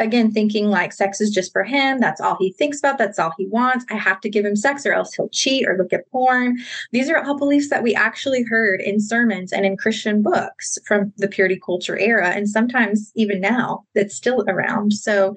again 0.00 0.30
thinking 0.30 0.70
like 0.70 0.92
sex 0.92 1.20
is 1.20 1.30
just 1.30 1.52
for 1.52 1.62
him 1.62 1.98
that's 1.98 2.20
all 2.20 2.36
he 2.38 2.52
thinks 2.52 2.78
about 2.78 2.98
that's 2.98 3.18
all 3.18 3.32
he 3.36 3.46
wants 3.46 3.84
i 3.90 3.94
have 3.94 4.20
to 4.20 4.30
give 4.30 4.44
him 4.44 4.56
sex 4.56 4.86
or 4.86 4.92
else 4.92 5.12
he'll 5.14 5.28
cheat 5.28 5.68
or 5.68 5.76
look 5.76 5.92
at 5.92 6.08
porn 6.10 6.56
these 6.90 7.10
are 7.10 7.22
all 7.22 7.36
beliefs 7.36 7.68
that 7.68 7.82
we 7.82 7.94
actually 7.94 8.42
heard 8.42 8.80
in 8.80 8.98
sermons 8.98 9.52
and 9.52 9.66
in 9.66 9.76
christian 9.76 10.22
books 10.22 10.78
from 10.86 11.12
the 11.18 11.28
purity 11.28 11.60
culture 11.64 11.98
era 11.98 12.30
and 12.30 12.48
sometimes 12.48 13.12
even 13.14 13.40
now 13.40 13.84
that's 13.94 14.14
still 14.14 14.44
around 14.48 14.92
so 14.92 15.36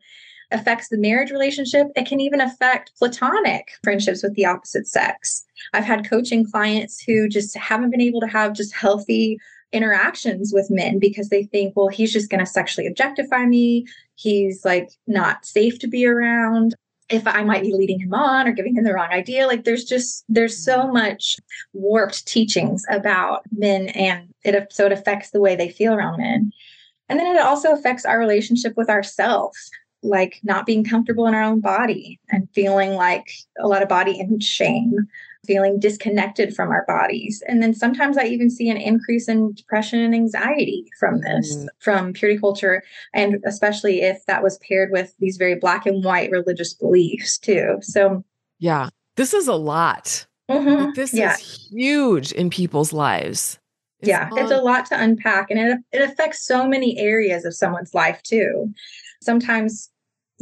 affects 0.53 0.89
the 0.89 0.97
marriage 0.97 1.31
relationship 1.31 1.87
it 1.95 2.05
can 2.05 2.19
even 2.19 2.39
affect 2.39 2.91
platonic 2.97 3.71
friendships 3.83 4.23
with 4.23 4.33
the 4.35 4.45
opposite 4.45 4.87
sex 4.87 5.43
i've 5.73 5.83
had 5.83 6.09
coaching 6.09 6.45
clients 6.49 7.01
who 7.01 7.27
just 7.27 7.55
haven't 7.57 7.91
been 7.91 8.01
able 8.01 8.21
to 8.21 8.27
have 8.27 8.53
just 8.53 8.73
healthy 8.73 9.37
interactions 9.73 10.53
with 10.53 10.69
men 10.69 10.99
because 10.99 11.29
they 11.29 11.43
think, 11.43 11.75
well, 11.75 11.89
he's 11.89 12.13
just 12.13 12.29
going 12.29 12.39
to 12.39 12.45
sexually 12.45 12.87
objectify 12.87 13.45
me. 13.45 13.85
He's 14.15 14.63
like 14.63 14.89
not 15.07 15.45
safe 15.45 15.79
to 15.79 15.87
be 15.87 16.05
around. 16.05 16.75
If 17.09 17.27
I 17.27 17.43
might 17.43 17.63
be 17.63 17.73
leading 17.73 17.99
him 17.99 18.13
on 18.13 18.47
or 18.47 18.53
giving 18.53 18.75
him 18.75 18.85
the 18.85 18.93
wrong 18.93 19.09
idea, 19.11 19.45
like 19.45 19.65
there's 19.65 19.83
just 19.83 20.23
there's 20.29 20.63
so 20.63 20.79
mm-hmm. 20.79 20.93
much 20.93 21.37
warped 21.73 22.25
teachings 22.25 22.85
about 22.89 23.43
men, 23.51 23.89
and 23.89 24.33
it 24.43 24.71
so 24.71 24.85
it 24.85 24.93
affects 24.93 25.31
the 25.31 25.41
way 25.41 25.55
they 25.55 25.69
feel 25.69 25.93
around 25.93 26.17
men, 26.17 26.53
and 27.09 27.19
then 27.19 27.35
it 27.35 27.41
also 27.41 27.73
affects 27.73 28.05
our 28.05 28.17
relationship 28.17 28.73
with 28.77 28.89
ourselves, 28.89 29.69
like 30.03 30.39
not 30.43 30.65
being 30.65 30.83
comfortable 30.83 31.27
in 31.27 31.33
our 31.33 31.43
own 31.43 31.59
body 31.59 32.19
and 32.29 32.49
feeling 32.53 32.93
like 32.93 33.31
a 33.59 33.67
lot 33.67 33.81
of 33.81 33.89
body 33.89 34.19
image 34.19 34.43
shame 34.43 35.07
feeling 35.45 35.79
disconnected 35.79 36.55
from 36.55 36.69
our 36.69 36.85
bodies. 36.87 37.43
And 37.47 37.61
then 37.61 37.73
sometimes 37.73 38.17
I 38.17 38.25
even 38.25 38.49
see 38.49 38.69
an 38.69 38.77
increase 38.77 39.27
in 39.27 39.53
depression 39.53 39.99
and 39.99 40.15
anxiety 40.15 40.85
from 40.99 41.21
this, 41.21 41.55
mm. 41.55 41.67
from 41.79 42.13
purity 42.13 42.39
culture. 42.39 42.83
And 43.13 43.43
especially 43.45 44.01
if 44.01 44.25
that 44.25 44.43
was 44.43 44.57
paired 44.59 44.91
with 44.91 45.13
these 45.19 45.37
very 45.37 45.55
black 45.55 45.85
and 45.85 46.03
white 46.03 46.31
religious 46.31 46.73
beliefs, 46.73 47.37
too. 47.37 47.79
So, 47.81 48.23
yeah, 48.59 48.89
this 49.17 49.33
is 49.33 49.47
a 49.47 49.55
lot. 49.55 50.25
Mm-hmm. 50.49 50.91
This 50.95 51.13
yeah. 51.13 51.33
is 51.33 51.69
huge 51.71 52.31
in 52.31 52.49
people's 52.49 52.93
lives. 52.93 53.59
It's 53.99 54.09
yeah, 54.09 54.29
it's 54.33 54.51
a 54.51 54.57
lot 54.57 54.85
to 54.87 55.01
unpack 55.01 55.49
and 55.49 55.57
it, 55.59 55.79
it 55.93 56.01
affects 56.01 56.45
so 56.45 56.67
many 56.67 56.97
areas 56.99 57.45
of 57.45 57.55
someone's 57.55 57.93
life 57.93 58.21
too. 58.23 58.73
Sometimes 59.21 59.89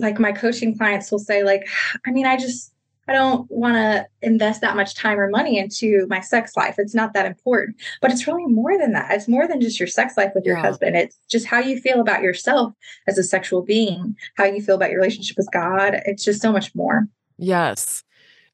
like 0.01 0.19
my 0.19 0.31
coaching 0.31 0.77
clients 0.77 1.11
will 1.11 1.19
say 1.19 1.43
like 1.43 1.67
I 2.05 2.11
mean 2.11 2.25
I 2.25 2.37
just 2.37 2.71
I 3.07 3.13
don't 3.13 3.49
want 3.49 3.75
to 3.75 4.07
invest 4.21 4.61
that 4.61 4.75
much 4.75 4.95
time 4.95 5.19
or 5.19 5.29
money 5.29 5.57
into 5.57 6.05
my 6.07 6.21
sex 6.21 6.55
life. 6.55 6.75
It's 6.77 6.93
not 6.93 7.13
that 7.13 7.25
important. 7.25 7.75
But 7.99 8.11
it's 8.11 8.27
really 8.27 8.45
more 8.45 8.77
than 8.77 8.93
that. 8.93 9.11
It's 9.11 9.27
more 9.27 9.47
than 9.47 9.59
just 9.59 9.79
your 9.79 9.87
sex 9.87 10.15
life 10.15 10.31
with 10.35 10.45
your 10.45 10.55
yeah. 10.55 10.61
husband. 10.61 10.95
It's 10.95 11.17
just 11.29 11.47
how 11.47 11.59
you 11.59 11.79
feel 11.79 11.99
about 11.99 12.21
yourself 12.21 12.73
as 13.07 13.17
a 13.17 13.23
sexual 13.23 13.63
being, 13.63 14.15
how 14.37 14.45
you 14.45 14.61
feel 14.61 14.75
about 14.75 14.91
your 14.91 14.99
relationship 14.99 15.35
with 15.35 15.49
God. 15.51 15.99
It's 16.05 16.23
just 16.23 16.41
so 16.41 16.51
much 16.51 16.73
more. 16.75 17.07
Yes. 17.37 18.03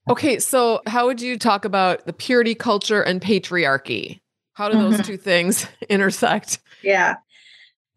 Okay, 0.09 0.39
so 0.39 0.81
how 0.87 1.05
would 1.05 1.21
you 1.21 1.37
talk 1.37 1.65
about 1.65 2.05
the 2.05 2.13
purity 2.13 2.55
culture 2.55 3.01
and 3.01 3.21
patriarchy? 3.21 4.21
How 4.53 4.69
do 4.69 4.77
those 4.77 4.93
mm-hmm. 4.93 5.03
two 5.03 5.17
things 5.17 5.67
intersect? 5.89 6.59
Yeah. 6.81 7.17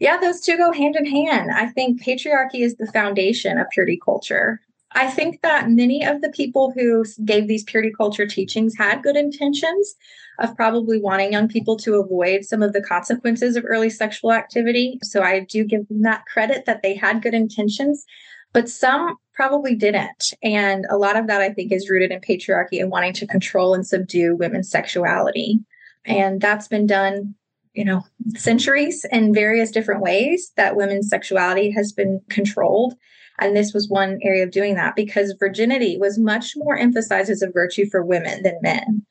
Yeah, 0.01 0.17
those 0.17 0.41
two 0.41 0.57
go 0.57 0.73
hand 0.73 0.97
in 0.97 1.05
hand. 1.05 1.51
I 1.53 1.67
think 1.67 2.03
patriarchy 2.03 2.61
is 2.61 2.77
the 2.77 2.91
foundation 2.91 3.59
of 3.59 3.69
purity 3.71 4.01
culture. 4.03 4.61
I 4.93 5.09
think 5.09 5.43
that 5.43 5.71
many 5.71 6.05
of 6.05 6.23
the 6.23 6.31
people 6.31 6.73
who 6.75 7.05
gave 7.25 7.47
these 7.47 7.63
purity 7.63 7.93
culture 7.97 8.27
teachings 8.27 8.77
had 8.77 9.03
good 9.03 9.15
intentions 9.15 9.95
of 10.41 10.57
probably 10.57 11.01
wanting 11.01 11.33
young 11.33 11.49
people 11.49 11.77
to 11.77 11.97
avoid 11.97 12.45
some 12.45 12.63
of 12.63 12.73
the 12.73 12.83
consequences 12.83 13.57
of 13.57 13.65
early 13.67 13.91
sexual 13.91 14.33
activity. 14.33 14.99
So 15.03 15.23
I 15.23 15.41
do 15.41 15.65
give 15.65 15.87
them 15.89 16.03
that 16.03 16.25
credit 16.25 16.65
that 16.65 16.83
they 16.83 16.95
had 16.95 17.23
good 17.23 17.35
intentions, 17.35 18.05
but 18.53 18.69
some 18.69 19.17
probably 19.35 19.75
didn't. 19.75 20.33
And 20.43 20.87
a 20.91 20.97
lot 20.97 21.17
of 21.17 21.27
that 21.27 21.43
I 21.43 21.53
think 21.53 21.73
is 21.73 21.91
rooted 21.91 22.11
in 22.11 22.21
patriarchy 22.21 22.81
and 22.81 22.91
wanting 22.91 23.13
to 23.15 23.27
control 23.27 23.75
and 23.75 23.87
subdue 23.87 24.35
women's 24.35 24.71
sexuality. 24.71 25.61
And 26.07 26.41
that's 26.41 26.69
been 26.69 26.87
done 26.87 27.35
you 27.75 27.85
know 27.85 28.05
centuries 28.37 29.07
in 29.13 29.33
various 29.33 29.71
different 29.71 30.01
ways 30.01 30.53
that 30.57 30.77
women's 30.77 31.09
sexuality 31.09 31.71
has 31.71 31.93
been 31.93 32.21
controlled 32.29 32.95
and 33.41 33.57
this 33.57 33.73
was 33.73 33.89
one 33.89 34.19
area 34.23 34.45
of 34.45 34.51
doing 34.51 34.75
that 34.75 34.95
because 34.95 35.35
virginity 35.41 35.97
was 35.99 36.19
much 36.19 36.53
more 36.57 36.77
emphasized 36.77 37.31
as 37.31 37.43
a 37.43 37.51
virtue 37.51 37.89
for 37.89 38.05
women 38.05 38.43
than 38.43 38.59
men. 38.61 39.05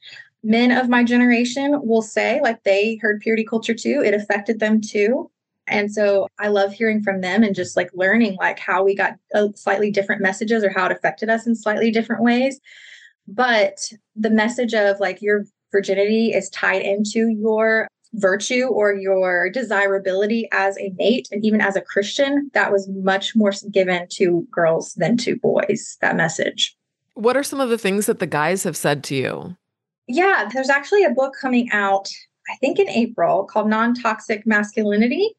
Men 0.43 0.71
of 0.71 0.87
my 0.87 1.03
generation 1.03 1.81
will 1.83 2.03
say, 2.03 2.39
like, 2.41 2.63
they 2.63 2.97
heard 3.01 3.21
purity 3.21 3.43
culture 3.43 3.73
too, 3.73 4.01
it 4.05 4.13
affected 4.13 4.59
them 4.59 4.79
too. 4.79 5.29
And 5.67 5.91
so 5.91 6.27
I 6.39 6.47
love 6.47 6.73
hearing 6.73 7.03
from 7.03 7.21
them 7.21 7.43
and 7.43 7.53
just 7.53 7.75
like 7.75 7.89
learning 7.93 8.37
like 8.39 8.57
how 8.57 8.83
we 8.83 8.95
got 8.95 9.15
uh, 9.35 9.49
slightly 9.55 9.91
different 9.91 10.21
messages 10.21 10.63
or 10.63 10.71
how 10.71 10.85
it 10.85 10.91
affected 10.91 11.29
us 11.29 11.45
in 11.45 11.55
slightly 11.55 11.91
different 11.91 12.23
ways. 12.23 12.59
But 13.27 13.91
the 14.15 14.31
message 14.31 14.73
of 14.73 14.99
like 14.99 15.21
your 15.21 15.45
virginity 15.71 16.31
is 16.33 16.49
tied 16.49 16.81
into 16.81 17.29
your 17.29 17.87
virtue 18.13 18.65
or 18.65 18.93
your 18.93 19.49
desirability 19.49 20.47
as 20.51 20.77
a 20.77 20.91
mate 20.97 21.27
and 21.31 21.45
even 21.45 21.61
as 21.61 21.75
a 21.75 21.81
Christian, 21.81 22.49
that 22.53 22.71
was 22.71 22.89
much 22.89 23.35
more 23.35 23.53
given 23.71 24.07
to 24.11 24.47
girls 24.51 24.93
than 24.95 25.17
to 25.17 25.37
boys, 25.37 25.97
that 26.01 26.15
message. 26.15 26.75
What 27.13 27.37
are 27.37 27.43
some 27.43 27.59
of 27.61 27.69
the 27.69 27.77
things 27.77 28.05
that 28.05 28.19
the 28.19 28.27
guys 28.27 28.63
have 28.63 28.77
said 28.77 29.03
to 29.05 29.15
you? 29.15 29.57
Yeah, 30.07 30.49
there's 30.51 30.69
actually 30.69 31.03
a 31.03 31.11
book 31.11 31.33
coming 31.39 31.69
out, 31.71 32.09
I 32.49 32.55
think 32.55 32.79
in 32.79 32.89
April, 32.89 33.43
called 33.43 33.69
Non 33.69 33.93
Toxic 33.93 34.47
Masculinity 34.47 35.35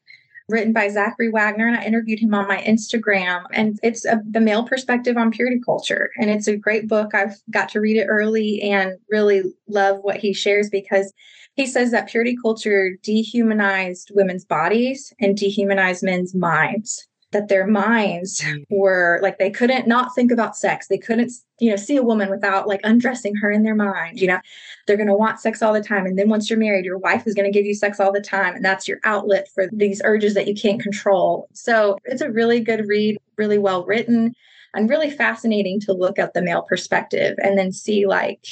written 0.51 0.73
by 0.73 0.89
Zachary 0.89 1.29
Wagner, 1.29 1.67
and 1.67 1.77
I 1.77 1.83
interviewed 1.83 2.19
him 2.19 2.33
on 2.33 2.47
my 2.47 2.61
Instagram. 2.61 3.45
And 3.53 3.79
it's 3.81 4.05
a, 4.05 4.21
the 4.29 4.41
male 4.41 4.63
perspective 4.63 5.17
on 5.17 5.31
purity 5.31 5.59
culture. 5.65 6.11
And 6.17 6.29
it's 6.29 6.47
a 6.47 6.57
great 6.57 6.87
book. 6.87 7.15
I've 7.15 7.35
got 7.49 7.69
to 7.69 7.79
read 7.79 7.97
it 7.97 8.07
early 8.07 8.61
and 8.61 8.97
really 9.09 9.43
love 9.67 9.99
what 10.01 10.17
he 10.17 10.33
shares 10.33 10.69
because 10.69 11.11
he 11.55 11.65
says 11.65 11.91
that 11.91 12.09
purity 12.09 12.35
culture 12.41 12.97
dehumanized 13.03 14.11
women's 14.13 14.45
bodies 14.45 15.13
and 15.19 15.37
dehumanized 15.37 16.03
men's 16.03 16.33
minds. 16.33 17.07
That 17.31 17.47
their 17.47 17.65
minds 17.65 18.41
mm. 18.41 18.65
were 18.69 19.17
like 19.23 19.39
they 19.39 19.49
couldn't 19.49 19.87
not 19.87 20.13
think 20.13 20.33
about 20.33 20.57
sex. 20.57 20.87
They 20.87 20.97
couldn't 20.97 21.31
you 21.59 21.69
know 21.69 21.77
see 21.77 21.95
a 21.95 22.03
woman 22.03 22.29
without 22.29 22.67
like 22.67 22.81
undressing 22.83 23.35
her 23.35 23.49
in 23.49 23.63
their 23.63 23.75
mind 23.75 24.19
you 24.19 24.27
know? 24.27 24.39
They're 24.85 24.97
going 24.97 25.07
to 25.07 25.15
want 25.15 25.39
sex 25.39 25.61
all 25.61 25.71
the 25.71 25.81
time. 25.81 26.05
And 26.05 26.19
then 26.19 26.27
once 26.27 26.49
you're 26.49 26.59
married 26.59 26.83
your 26.83 26.97
wife 26.97 27.25
is 27.25 27.33
going 27.33 27.49
to 27.49 27.57
give 27.57 27.65
you 27.65 27.73
sex 27.73 28.01
all 28.01 28.11
the 28.11 28.19
time. 28.19 28.53
And 28.53 28.65
that's 28.65 28.85
your 28.85 28.99
outlet 29.05 29.47
for 29.55 29.69
these 29.71 30.01
urges 30.03 30.33
that 30.33 30.45
you 30.45 30.53
can't 30.53 30.81
control. 30.81 31.47
So 31.53 31.97
it's 32.03 32.21
a 32.21 32.29
really 32.29 32.59
good 32.59 32.85
read 32.85 33.17
really 33.37 33.57
well 33.57 33.85
written 33.85 34.33
and 34.73 34.89
really 34.89 35.09
fascinating 35.09 35.79
to 35.81 35.93
look 35.93 36.19
at 36.19 36.33
the 36.33 36.41
male 36.41 36.63
perspective 36.63 37.37
and 37.41 37.57
then 37.57 37.71
see 37.71 38.05
like 38.05 38.45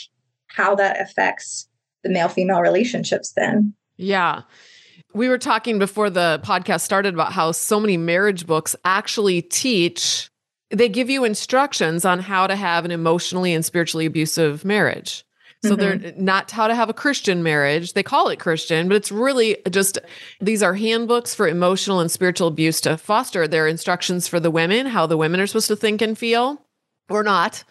how 0.47 0.75
that 0.75 1.01
affects 1.01 1.68
the 2.03 2.09
male 2.09 2.29
female 2.29 2.61
relationships 2.61 3.33
then 3.35 3.73
yeah 3.97 4.41
we 5.13 5.27
were 5.27 5.37
talking 5.37 5.79
before 5.79 6.09
the 6.09 6.39
podcast 6.43 6.81
started 6.81 7.13
about 7.13 7.33
how 7.33 7.51
so 7.51 7.79
many 7.79 7.97
marriage 7.97 8.45
books 8.45 8.75
actually 8.85 9.41
teach, 9.41 10.29
they 10.69 10.87
give 10.87 11.09
you 11.09 11.23
instructions 11.23 12.05
on 12.05 12.19
how 12.19 12.45
to 12.47 12.55
have 12.55 12.85
an 12.85 12.91
emotionally 12.91 13.53
and 13.53 13.65
spiritually 13.65 14.05
abusive 14.05 14.63
marriage. 14.63 15.25
So 15.63 15.75
mm-hmm. 15.75 15.79
they're 15.79 16.13
not 16.15 16.51
how 16.51 16.67
to 16.67 16.75
have 16.75 16.89
a 16.89 16.93
Christian 16.93 17.43
marriage. 17.43 17.93
They 17.93 18.03
call 18.03 18.29
it 18.29 18.39
Christian, 18.39 18.87
but 18.87 18.95
it's 18.95 19.11
really 19.11 19.57
just 19.69 19.97
these 20.39 20.63
are 20.63 20.75
handbooks 20.75 21.35
for 21.35 21.47
emotional 21.47 21.99
and 21.99 22.09
spiritual 22.09 22.47
abuse 22.47 22.79
to 22.81 22.97
foster. 22.97 23.45
They're 23.45 23.67
instructions 23.67 24.27
for 24.27 24.39
the 24.39 24.51
women, 24.51 24.85
how 24.85 25.05
the 25.05 25.17
women 25.17 25.41
are 25.41 25.47
supposed 25.47 25.67
to 25.67 25.75
think 25.75 26.01
and 26.01 26.17
feel 26.17 26.65
or 27.09 27.23
not. 27.23 27.65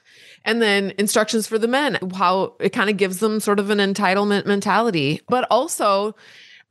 And 0.45 0.62
then 0.62 0.92
instructions 0.99 1.47
for 1.47 1.59
the 1.59 1.68
men, 1.68 1.99
how 2.14 2.54
it 2.61 2.71
kind 2.71 2.90
of 2.90 2.97
gives 2.97 3.18
them 3.18 3.40
sort 3.40 3.61
of 3.61 3.71
an 3.71 3.78
entitlement 3.78 4.47
mentality. 4.47 5.21
But 5.28 5.47
also, 5.50 6.14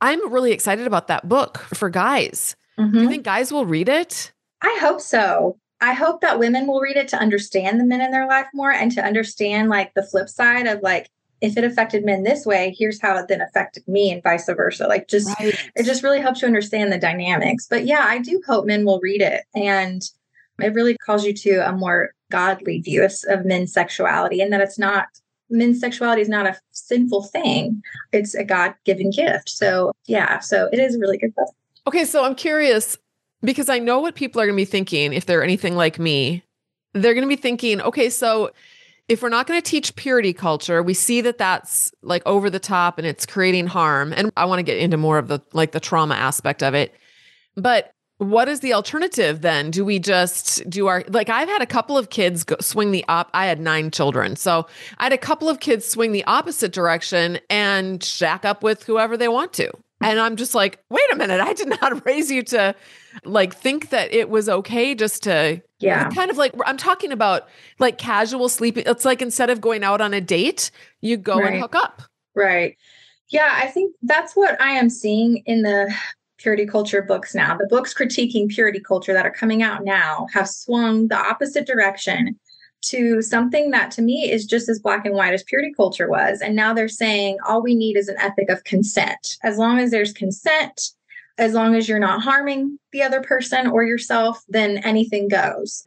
I'm 0.00 0.32
really 0.32 0.52
excited 0.52 0.86
about 0.86 1.08
that 1.08 1.28
book 1.28 1.58
for 1.74 1.90
guys. 1.90 2.56
Mm-hmm. 2.78 2.90
Do 2.90 2.96
you 2.96 3.02
mm-hmm. 3.02 3.10
think 3.10 3.24
guys 3.24 3.52
will 3.52 3.66
read 3.66 3.88
it? 3.88 4.32
I 4.62 4.76
hope 4.80 5.00
so. 5.00 5.58
I 5.80 5.92
hope 5.92 6.20
that 6.22 6.38
women 6.38 6.66
will 6.66 6.80
read 6.80 6.96
it 6.96 7.08
to 7.08 7.18
understand 7.18 7.78
the 7.78 7.84
men 7.84 8.00
in 8.00 8.10
their 8.10 8.26
life 8.26 8.46
more 8.52 8.72
and 8.72 8.90
to 8.92 9.04
understand 9.04 9.68
like 9.68 9.94
the 9.94 10.02
flip 10.02 10.28
side 10.28 10.66
of 10.66 10.82
like 10.82 11.08
if 11.40 11.56
it 11.56 11.62
affected 11.62 12.04
men 12.04 12.24
this 12.24 12.44
way, 12.44 12.74
here's 12.76 13.00
how 13.00 13.16
it 13.16 13.28
then 13.28 13.40
affected 13.40 13.86
me 13.86 14.10
and 14.10 14.22
vice 14.22 14.46
versa. 14.46 14.88
Like 14.88 15.06
just 15.06 15.28
right. 15.38 15.54
it 15.76 15.84
just 15.84 16.02
really 16.02 16.20
helps 16.20 16.42
you 16.42 16.46
understand 16.46 16.92
the 16.92 16.98
dynamics. 16.98 17.68
But 17.68 17.86
yeah, 17.86 18.04
I 18.08 18.18
do 18.18 18.42
hope 18.44 18.66
men 18.66 18.84
will 18.84 18.98
read 19.00 19.22
it 19.22 19.44
and 19.54 20.02
it 20.60 20.74
really 20.74 20.96
calls 20.96 21.24
you 21.24 21.32
to 21.32 21.68
a 21.68 21.72
more 21.72 22.10
godly 22.30 22.80
view 22.80 23.04
of, 23.04 23.12
of 23.28 23.44
men's 23.44 23.72
sexuality 23.72 24.40
and 24.40 24.52
that 24.52 24.60
it's 24.60 24.78
not 24.78 25.06
men's 25.50 25.80
sexuality 25.80 26.22
is 26.22 26.28
not 26.28 26.46
a 26.46 26.56
sinful 26.72 27.24
thing. 27.24 27.82
It's 28.12 28.34
a 28.34 28.44
God 28.44 28.74
given 28.84 29.10
gift. 29.10 29.48
So, 29.48 29.92
yeah, 30.06 30.40
so 30.40 30.68
it 30.72 30.78
is 30.78 30.94
a 30.94 30.98
really 30.98 31.18
good 31.18 31.34
book. 31.34 31.48
Okay, 31.86 32.04
so 32.04 32.24
I'm 32.24 32.34
curious 32.34 32.98
because 33.42 33.68
I 33.68 33.78
know 33.78 34.00
what 34.00 34.14
people 34.14 34.40
are 34.40 34.46
going 34.46 34.56
to 34.56 34.60
be 34.60 34.66
thinking 34.66 35.12
if 35.12 35.26
they're 35.26 35.42
anything 35.42 35.76
like 35.76 35.98
me. 35.98 36.42
They're 36.94 37.14
going 37.14 37.22
to 37.22 37.28
be 37.28 37.40
thinking, 37.40 37.80
okay, 37.80 38.10
so 38.10 38.50
if 39.08 39.22
we're 39.22 39.28
not 39.30 39.46
going 39.46 39.60
to 39.60 39.70
teach 39.70 39.94
purity 39.96 40.32
culture, 40.32 40.82
we 40.82 40.94
see 40.94 41.20
that 41.22 41.38
that's 41.38 41.92
like 42.02 42.22
over 42.26 42.50
the 42.50 42.58
top 42.58 42.98
and 42.98 43.06
it's 43.06 43.24
creating 43.24 43.66
harm. 43.66 44.12
And 44.12 44.30
I 44.36 44.44
want 44.44 44.58
to 44.58 44.62
get 44.62 44.78
into 44.78 44.96
more 44.96 45.18
of 45.18 45.28
the 45.28 45.40
like 45.52 45.72
the 45.72 45.80
trauma 45.80 46.14
aspect 46.14 46.62
of 46.62 46.74
it. 46.74 46.94
But 47.56 47.92
what 48.18 48.48
is 48.48 48.60
the 48.60 48.72
alternative 48.72 49.42
then? 49.42 49.70
Do 49.70 49.84
we 49.84 49.98
just 49.98 50.68
do 50.68 50.88
our 50.88 51.04
like 51.08 51.28
I've 51.28 51.48
had 51.48 51.62
a 51.62 51.66
couple 51.66 51.96
of 51.96 52.10
kids 52.10 52.44
go, 52.44 52.56
swing 52.60 52.90
the 52.90 53.04
op 53.08 53.30
I 53.32 53.46
had 53.46 53.60
9 53.60 53.90
children. 53.90 54.36
So 54.36 54.66
I 54.98 55.04
had 55.04 55.12
a 55.12 55.18
couple 55.18 55.48
of 55.48 55.60
kids 55.60 55.86
swing 55.86 56.12
the 56.12 56.24
opposite 56.24 56.72
direction 56.72 57.38
and 57.48 58.02
shack 58.02 58.44
up 58.44 58.62
with 58.62 58.82
whoever 58.84 59.16
they 59.16 59.28
want 59.28 59.52
to. 59.54 59.70
And 60.00 60.20
I'm 60.20 60.36
just 60.36 60.54
like, 60.54 60.78
"Wait 60.90 61.02
a 61.12 61.16
minute, 61.16 61.40
I 61.40 61.52
did 61.54 61.68
not 61.68 62.06
raise 62.06 62.30
you 62.30 62.42
to 62.44 62.74
like 63.24 63.54
think 63.54 63.90
that 63.90 64.12
it 64.12 64.28
was 64.28 64.48
okay 64.48 64.94
just 64.94 65.22
to 65.24 65.60
yeah 65.80 66.08
kind 66.10 66.30
of 66.30 66.36
like 66.36 66.52
i'm 66.66 66.76
talking 66.76 67.12
about 67.12 67.48
like 67.78 67.98
casual 67.98 68.48
sleeping 68.48 68.84
it's 68.86 69.04
like 69.04 69.22
instead 69.22 69.50
of 69.50 69.60
going 69.60 69.82
out 69.82 70.00
on 70.00 70.14
a 70.14 70.20
date 70.20 70.70
you 71.00 71.16
go 71.16 71.38
right. 71.38 71.52
and 71.52 71.60
hook 71.60 71.74
up 71.74 72.02
right 72.34 72.76
yeah 73.28 73.58
i 73.60 73.66
think 73.66 73.94
that's 74.02 74.34
what 74.34 74.60
i 74.60 74.70
am 74.70 74.90
seeing 74.90 75.42
in 75.46 75.62
the 75.62 75.92
purity 76.38 76.66
culture 76.66 77.02
books 77.02 77.34
now. 77.34 77.56
The 77.56 77.66
books 77.66 77.92
critiquing 77.92 78.48
purity 78.48 78.80
culture 78.80 79.12
that 79.12 79.26
are 79.26 79.32
coming 79.32 79.62
out 79.62 79.84
now 79.84 80.26
have 80.32 80.48
swung 80.48 81.08
the 81.08 81.18
opposite 81.18 81.66
direction 81.66 82.38
to 82.80 83.20
something 83.22 83.70
that 83.72 83.90
to 83.90 84.02
me 84.02 84.30
is 84.30 84.46
just 84.46 84.68
as 84.68 84.78
black 84.78 85.04
and 85.04 85.14
white 85.14 85.34
as 85.34 85.42
purity 85.42 85.72
culture 85.76 86.08
was. 86.08 86.40
And 86.40 86.54
now 86.54 86.72
they're 86.72 86.88
saying 86.88 87.38
all 87.46 87.60
we 87.60 87.74
need 87.74 87.96
is 87.96 88.08
an 88.08 88.18
ethic 88.20 88.48
of 88.48 88.64
consent. 88.64 89.36
As 89.42 89.58
long 89.58 89.78
as 89.78 89.90
there's 89.90 90.12
consent, 90.12 90.90
as 91.38 91.54
long 91.54 91.74
as 91.74 91.88
you're 91.88 91.98
not 91.98 92.22
harming 92.22 92.78
the 92.92 93.02
other 93.02 93.20
person 93.20 93.66
or 93.66 93.84
yourself, 93.84 94.42
then 94.48 94.78
anything 94.78 95.28
goes. 95.28 95.86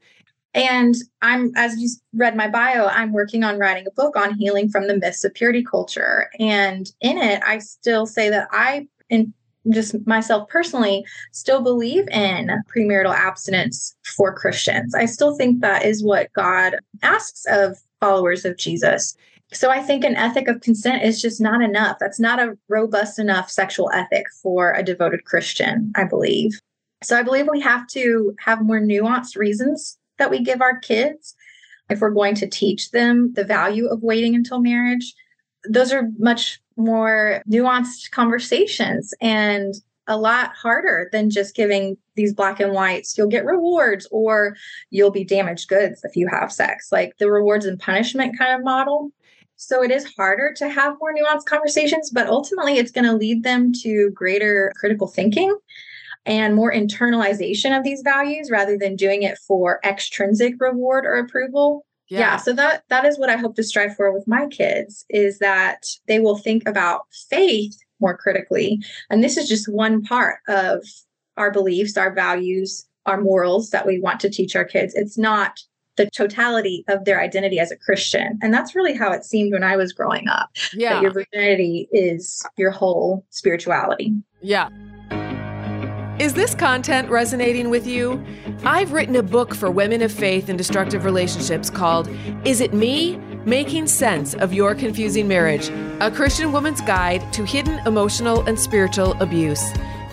And 0.54 0.96
I'm, 1.22 1.52
as 1.56 1.78
you 1.78 1.90
read 2.14 2.36
my 2.36 2.50
bio, 2.50 2.88
I'm 2.88 3.14
working 3.14 3.46
on 3.46 3.58
writing 3.58 3.88
a 3.88 3.92
book 3.92 4.18
on 4.18 4.34
healing 4.34 4.70
from 4.70 4.88
the 4.88 4.98
myths 4.98 5.24
of 5.24 5.34
purity 5.34 5.64
culture. 5.64 6.30
And 6.40 6.92
in 7.00 7.18
it, 7.18 7.42
I 7.46 7.60
still 7.60 8.06
say 8.06 8.30
that 8.30 8.50
I, 8.52 8.88
in 9.10 9.34
just 9.70 9.96
myself 10.08 10.50
personally, 10.50 11.06
still 11.32 11.62
believe 11.62 12.08
in 12.10 12.50
premarital 12.76 13.14
abstinence 13.14 13.96
for 14.04 14.34
Christians. 14.34 14.96
I 14.96 15.06
still 15.06 15.36
think 15.36 15.62
that 15.62 15.86
is 15.86 16.04
what 16.04 16.34
God 16.34 16.78
asks 17.04 17.46
of 17.48 17.78
followers 18.00 18.46
of 18.46 18.58
Jesus. 18.58 19.16
So 19.54 19.70
I 19.70 19.82
think 19.82 20.04
an 20.04 20.16
ethic 20.16 20.48
of 20.48 20.62
consent 20.62 21.04
is 21.04 21.22
just 21.22 21.42
not 21.42 21.62
enough. 21.62 21.98
That's 22.00 22.20
not 22.20 22.40
a 22.40 22.58
robust 22.70 23.20
enough 23.20 23.52
sexual 23.52 23.92
ethic 23.92 24.26
for 24.42 24.74
a 24.74 24.84
devoted 24.84 25.26
Christian, 25.26 25.92
I 25.96 26.06
believe. 26.06 26.60
So 27.04 27.18
I 27.18 27.24
believe 27.24 27.48
we 27.52 27.60
have 27.62 27.86
to 27.88 28.34
have 28.40 28.64
more 28.64 28.80
nuanced 28.80 29.36
reasons 29.36 29.98
that 30.18 30.32
we 30.32 30.44
give 30.44 30.62
our 30.62 30.80
kids 30.80 31.36
if 31.90 32.00
we're 32.00 32.12
going 32.12 32.36
to 32.36 32.48
teach 32.48 32.92
them 32.92 33.34
the 33.34 33.44
value 33.44 33.88
of 33.88 34.04
waiting 34.04 34.36
until 34.36 34.62
marriage. 34.62 35.14
Those 35.68 35.92
are 35.92 36.10
much 36.18 36.62
more 36.84 37.42
nuanced 37.50 38.12
conversations 38.12 39.14
and 39.22 39.76
a 40.08 40.18
lot 40.18 40.52
harder 40.56 41.10
than 41.12 41.30
just 41.30 41.56
giving 41.56 41.96
these 42.16 42.34
black 42.34 42.60
and 42.60 42.74
whites 42.74 43.18
you'll 43.18 43.28
get 43.28 43.46
rewards 43.46 44.08
or 44.12 44.56
you'll 44.90 45.12
be 45.12 45.24
damaged 45.24 45.68
goods 45.68 46.02
if 46.04 46.16
you 46.16 46.28
have 46.28 46.52
sex 46.52 46.92
like 46.92 47.18
the 47.18 47.32
rewards 47.32 47.66
and 47.66 47.80
punishment 47.80 48.38
kind 48.38 48.54
of 48.54 48.64
model 48.64 49.12
so 49.56 49.84
it 49.84 49.92
is 49.92 50.12
harder 50.16 50.54
to 50.58 50.68
have 50.68 50.98
more 51.00 51.14
nuanced 51.14 51.46
conversations 51.46 52.10
but 52.10 52.28
ultimately 52.28 52.78
it's 52.78 52.92
going 52.92 53.06
to 53.06 53.14
lead 53.14 53.44
them 53.44 53.72
to 53.72 54.10
greater 54.12 54.74
critical 54.76 55.08
thinking 55.08 55.56
and 56.26 56.56
more 56.56 56.72
internalization 56.72 57.78
of 57.78 57.84
these 57.84 58.02
values 58.02 58.52
rather 58.52 58.78
than 58.78 58.96
doing 58.96 59.24
it 59.24 59.38
for 59.40 59.80
extrinsic 59.84 60.56
reward 60.60 61.06
or 61.06 61.16
approval. 61.16 61.86
Yeah. 62.12 62.20
yeah. 62.20 62.36
so 62.36 62.52
that 62.54 62.84
that 62.90 63.06
is 63.06 63.18
what 63.18 63.30
I 63.30 63.38
hope 63.38 63.56
to 63.56 63.64
strive 63.64 63.96
for 63.96 64.12
with 64.14 64.28
my 64.28 64.48
kids 64.48 65.06
is 65.10 65.40
that 65.40 65.86
they 66.08 66.20
will 66.20 66.38
think 66.38 66.68
about 66.68 67.04
faith 67.30 67.78
more 68.02 68.18
critically. 68.18 68.80
And 69.10 69.24
this 69.24 69.38
is 69.38 69.48
just 69.48 69.72
one 69.72 70.04
part 70.04 70.40
of 70.50 70.84
our 71.38 71.52
beliefs, 71.52 71.96
our 71.96 72.14
values, 72.14 72.86
our 73.06 73.22
morals 73.22 73.70
that 73.70 73.88
we 73.88 74.00
want 74.00 74.20
to 74.22 74.30
teach 74.30 74.56
our 74.56 74.66
kids. 74.66 74.94
It's 74.94 75.18
not 75.18 75.60
the 75.96 76.10
totality 76.10 76.84
of 76.90 77.06
their 77.06 77.22
identity 77.22 77.60
as 77.60 77.72
a 77.72 77.78
Christian. 77.78 78.40
And 78.42 78.54
that's 78.54 78.76
really 78.76 78.94
how 78.94 79.12
it 79.12 79.24
seemed 79.24 79.54
when 79.54 79.64
I 79.64 79.78
was 79.78 79.94
growing 79.94 80.28
up. 80.28 80.50
Yeah. 80.74 80.96
That 80.96 81.04
your 81.04 81.12
virginity 81.12 81.88
is 81.92 82.46
your 82.58 82.72
whole 82.72 83.26
spirituality. 83.30 84.14
Yeah. 84.42 84.70
Is 86.22 86.36
this 86.36 86.54
content 86.54 87.10
resonating 87.10 87.72
with 87.72 87.88
you? 87.88 88.24
I've 88.64 88.92
written 88.92 89.16
a 89.16 89.24
book 89.24 89.56
for 89.56 89.72
women 89.72 90.04
of 90.04 90.12
faith 90.12 90.50
in 90.50 90.56
destructive 90.56 91.04
relationships 91.04 91.68
called 91.68 92.08
Is 92.46 92.62
It 92.62 92.76
Me? 92.76 93.18
Making 93.44 93.88
Sense 93.88 94.36
of 94.36 94.54
Your 94.54 94.76
Confusing 94.76 95.28
Marriage, 95.28 95.70
a 96.00 96.12
Christian 96.12 96.52
woman's 96.52 96.80
guide 96.82 97.34
to 97.34 97.44
hidden 97.44 97.80
emotional 97.88 98.42
and 98.48 98.60
spiritual 98.60 99.14
abuse. 99.14 99.64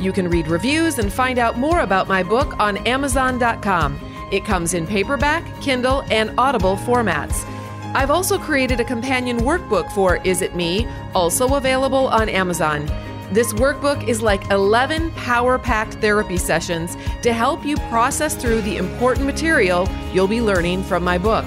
You 0.01 0.11
can 0.15 0.31
read 0.31 0.49
reviews 0.49 0.99
and 0.99 1.13
find 1.13 1.39
out 1.39 1.59
more 1.59 1.81
about 1.81 2.09
my 2.09 2.23
book 2.23 2.59
on 2.59 2.79
Amazon.com. 2.87 4.01
It 4.33 4.47
comes 4.47 4.73
in 4.73 4.87
paperback, 4.87 5.45
Kindle, 5.61 6.05
and 6.11 6.33
Audible 6.39 6.77
formats. 6.77 7.45
I've 7.95 8.11
also 8.11 8.39
created 8.39 8.81
a 8.81 8.85
companion 8.85 9.41
workbook 9.41 9.93
for 9.93 10.23
Is 10.25 10.41
It 10.41 10.57
Me, 10.57 10.89
also 11.15 11.57
available 11.57 12.09
on 12.09 12.31
Amazon. 12.31 12.89
This 13.31 13.53
workbook 13.53 14.09
is 14.09 14.23
like 14.23 14.51
11 14.51 15.11
power 15.11 15.59
packed 15.59 15.95
therapy 15.95 16.39
sessions 16.39 16.97
to 17.23 17.35
help 17.35 17.63
you 17.63 17.77
process 17.91 18.35
through 18.35 18.63
the 18.63 18.79
important 18.79 19.27
material 19.27 19.87
you'll 20.15 20.27
be 20.29 20.41
learning 20.41 20.83
from 20.83 21.05
my 21.05 21.19
book. 21.19 21.45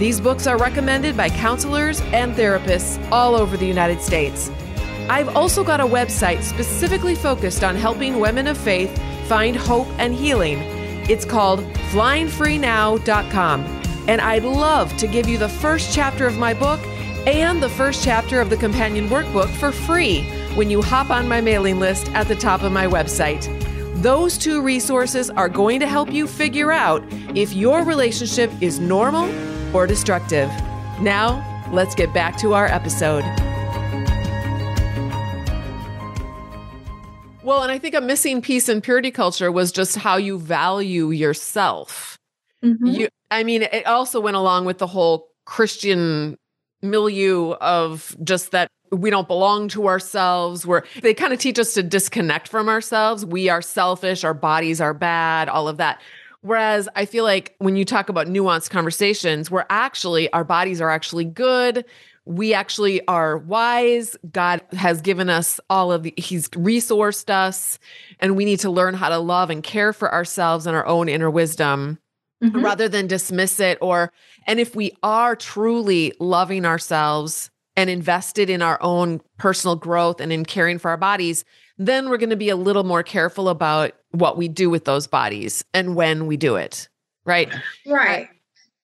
These 0.00 0.20
books 0.20 0.48
are 0.48 0.58
recommended 0.58 1.16
by 1.16 1.28
counselors 1.28 2.00
and 2.12 2.34
therapists 2.34 2.98
all 3.12 3.36
over 3.36 3.56
the 3.56 3.66
United 3.66 4.02
States. 4.02 4.50
I've 5.08 5.36
also 5.36 5.62
got 5.62 5.80
a 5.80 5.86
website 5.86 6.42
specifically 6.42 7.14
focused 7.14 7.62
on 7.62 7.76
helping 7.76 8.18
women 8.18 8.48
of 8.48 8.58
faith 8.58 9.00
find 9.28 9.54
hope 9.54 9.86
and 9.98 10.12
healing. 10.12 10.58
It's 11.08 11.24
called 11.24 11.60
flyingfreenow.com. 11.92 13.60
And 14.08 14.20
I'd 14.20 14.42
love 14.42 14.96
to 14.96 15.06
give 15.06 15.28
you 15.28 15.38
the 15.38 15.48
first 15.48 15.94
chapter 15.94 16.26
of 16.26 16.36
my 16.36 16.52
book 16.52 16.80
and 17.28 17.62
the 17.62 17.68
first 17.68 18.02
chapter 18.02 18.40
of 18.40 18.50
the 18.50 18.56
companion 18.56 19.08
workbook 19.08 19.48
for 19.48 19.70
free 19.70 20.26
when 20.54 20.70
you 20.70 20.82
hop 20.82 21.10
on 21.10 21.28
my 21.28 21.40
mailing 21.40 21.80
list 21.80 22.08
at 22.10 22.28
the 22.28 22.34
top 22.34 22.62
of 22.62 22.72
my 22.72 22.86
website. 22.86 23.46
Those 24.02 24.36
two 24.36 24.60
resources 24.60 25.30
are 25.30 25.48
going 25.48 25.80
to 25.80 25.86
help 25.86 26.12
you 26.12 26.26
figure 26.26 26.72
out 26.72 27.04
if 27.36 27.52
your 27.54 27.84
relationship 27.84 28.50
is 28.60 28.78
normal 28.80 29.30
or 29.74 29.86
destructive. 29.86 30.48
Now, 31.00 31.42
let's 31.72 31.94
get 31.94 32.12
back 32.12 32.36
to 32.38 32.54
our 32.54 32.66
episode. 32.66 33.24
Well, 37.42 37.62
and 37.62 37.72
I 37.72 37.78
think 37.78 37.94
a 37.94 38.00
missing 38.00 38.40
piece 38.40 38.68
in 38.68 38.80
purity 38.80 39.10
culture 39.10 39.50
was 39.50 39.72
just 39.72 39.96
how 39.96 40.16
you 40.16 40.38
value 40.38 41.10
yourself. 41.10 42.18
Mm-hmm. 42.64 42.86
You, 42.86 43.08
I 43.30 43.42
mean, 43.42 43.62
it 43.62 43.86
also 43.86 44.20
went 44.20 44.36
along 44.36 44.64
with 44.64 44.78
the 44.78 44.86
whole 44.86 45.28
Christian 45.44 46.38
milieu 46.82 47.52
of 47.52 48.16
just 48.22 48.52
that 48.52 48.68
we 48.92 49.10
don't 49.10 49.26
belong 49.26 49.68
to 49.68 49.88
ourselves. 49.88 50.66
We're 50.66 50.82
they 51.00 51.14
kind 51.14 51.32
of 51.32 51.38
teach 51.38 51.58
us 51.58 51.74
to 51.74 51.82
disconnect 51.82 52.48
from 52.48 52.68
ourselves. 52.68 53.24
We 53.24 53.48
are 53.48 53.62
selfish, 53.62 54.22
our 54.22 54.34
bodies 54.34 54.80
are 54.80 54.94
bad, 54.94 55.48
all 55.48 55.66
of 55.66 55.78
that. 55.78 56.00
Whereas 56.42 56.88
I 56.94 57.06
feel 57.06 57.24
like 57.24 57.54
when 57.58 57.76
you 57.76 57.84
talk 57.84 58.08
about 58.08 58.26
nuanced 58.26 58.70
conversations, 58.70 59.50
we're 59.50 59.64
actually 59.70 60.30
our 60.32 60.44
bodies 60.44 60.80
are 60.80 60.90
actually 60.90 61.24
good. 61.24 61.84
We 62.24 62.54
actually 62.54 63.04
are 63.08 63.38
wise. 63.38 64.16
God 64.30 64.60
has 64.72 65.00
given 65.00 65.28
us 65.28 65.58
all 65.70 65.90
of 65.90 66.04
the, 66.04 66.14
He's 66.16 66.48
resourced 66.50 67.30
us, 67.30 67.78
and 68.20 68.36
we 68.36 68.44
need 68.44 68.60
to 68.60 68.70
learn 68.70 68.94
how 68.94 69.08
to 69.08 69.18
love 69.18 69.50
and 69.50 69.62
care 69.62 69.92
for 69.92 70.12
ourselves 70.12 70.66
and 70.66 70.76
our 70.76 70.86
own 70.86 71.08
inner 71.08 71.30
wisdom 71.30 71.98
mm-hmm. 72.42 72.64
rather 72.64 72.88
than 72.88 73.08
dismiss 73.08 73.58
it. 73.58 73.78
Or, 73.80 74.12
and 74.46 74.60
if 74.60 74.76
we 74.76 74.96
are 75.02 75.34
truly 75.34 76.12
loving 76.20 76.64
ourselves 76.64 77.50
and 77.82 77.90
invested 77.90 78.48
in 78.48 78.62
our 78.62 78.78
own 78.80 79.20
personal 79.38 79.74
growth 79.74 80.20
and 80.20 80.32
in 80.32 80.44
caring 80.44 80.78
for 80.78 80.88
our 80.88 80.96
bodies, 80.96 81.44
then 81.78 82.08
we're 82.08 82.16
going 82.16 82.30
to 82.30 82.36
be 82.36 82.48
a 82.48 82.54
little 82.54 82.84
more 82.84 83.02
careful 83.02 83.48
about 83.48 83.92
what 84.12 84.38
we 84.38 84.46
do 84.46 84.70
with 84.70 84.84
those 84.84 85.08
bodies 85.08 85.64
and 85.74 85.96
when 85.96 86.26
we 86.26 86.36
do 86.36 86.54
it. 86.54 86.88
Right. 87.24 87.52
Right. 87.84 88.26
Uh, 88.26 88.32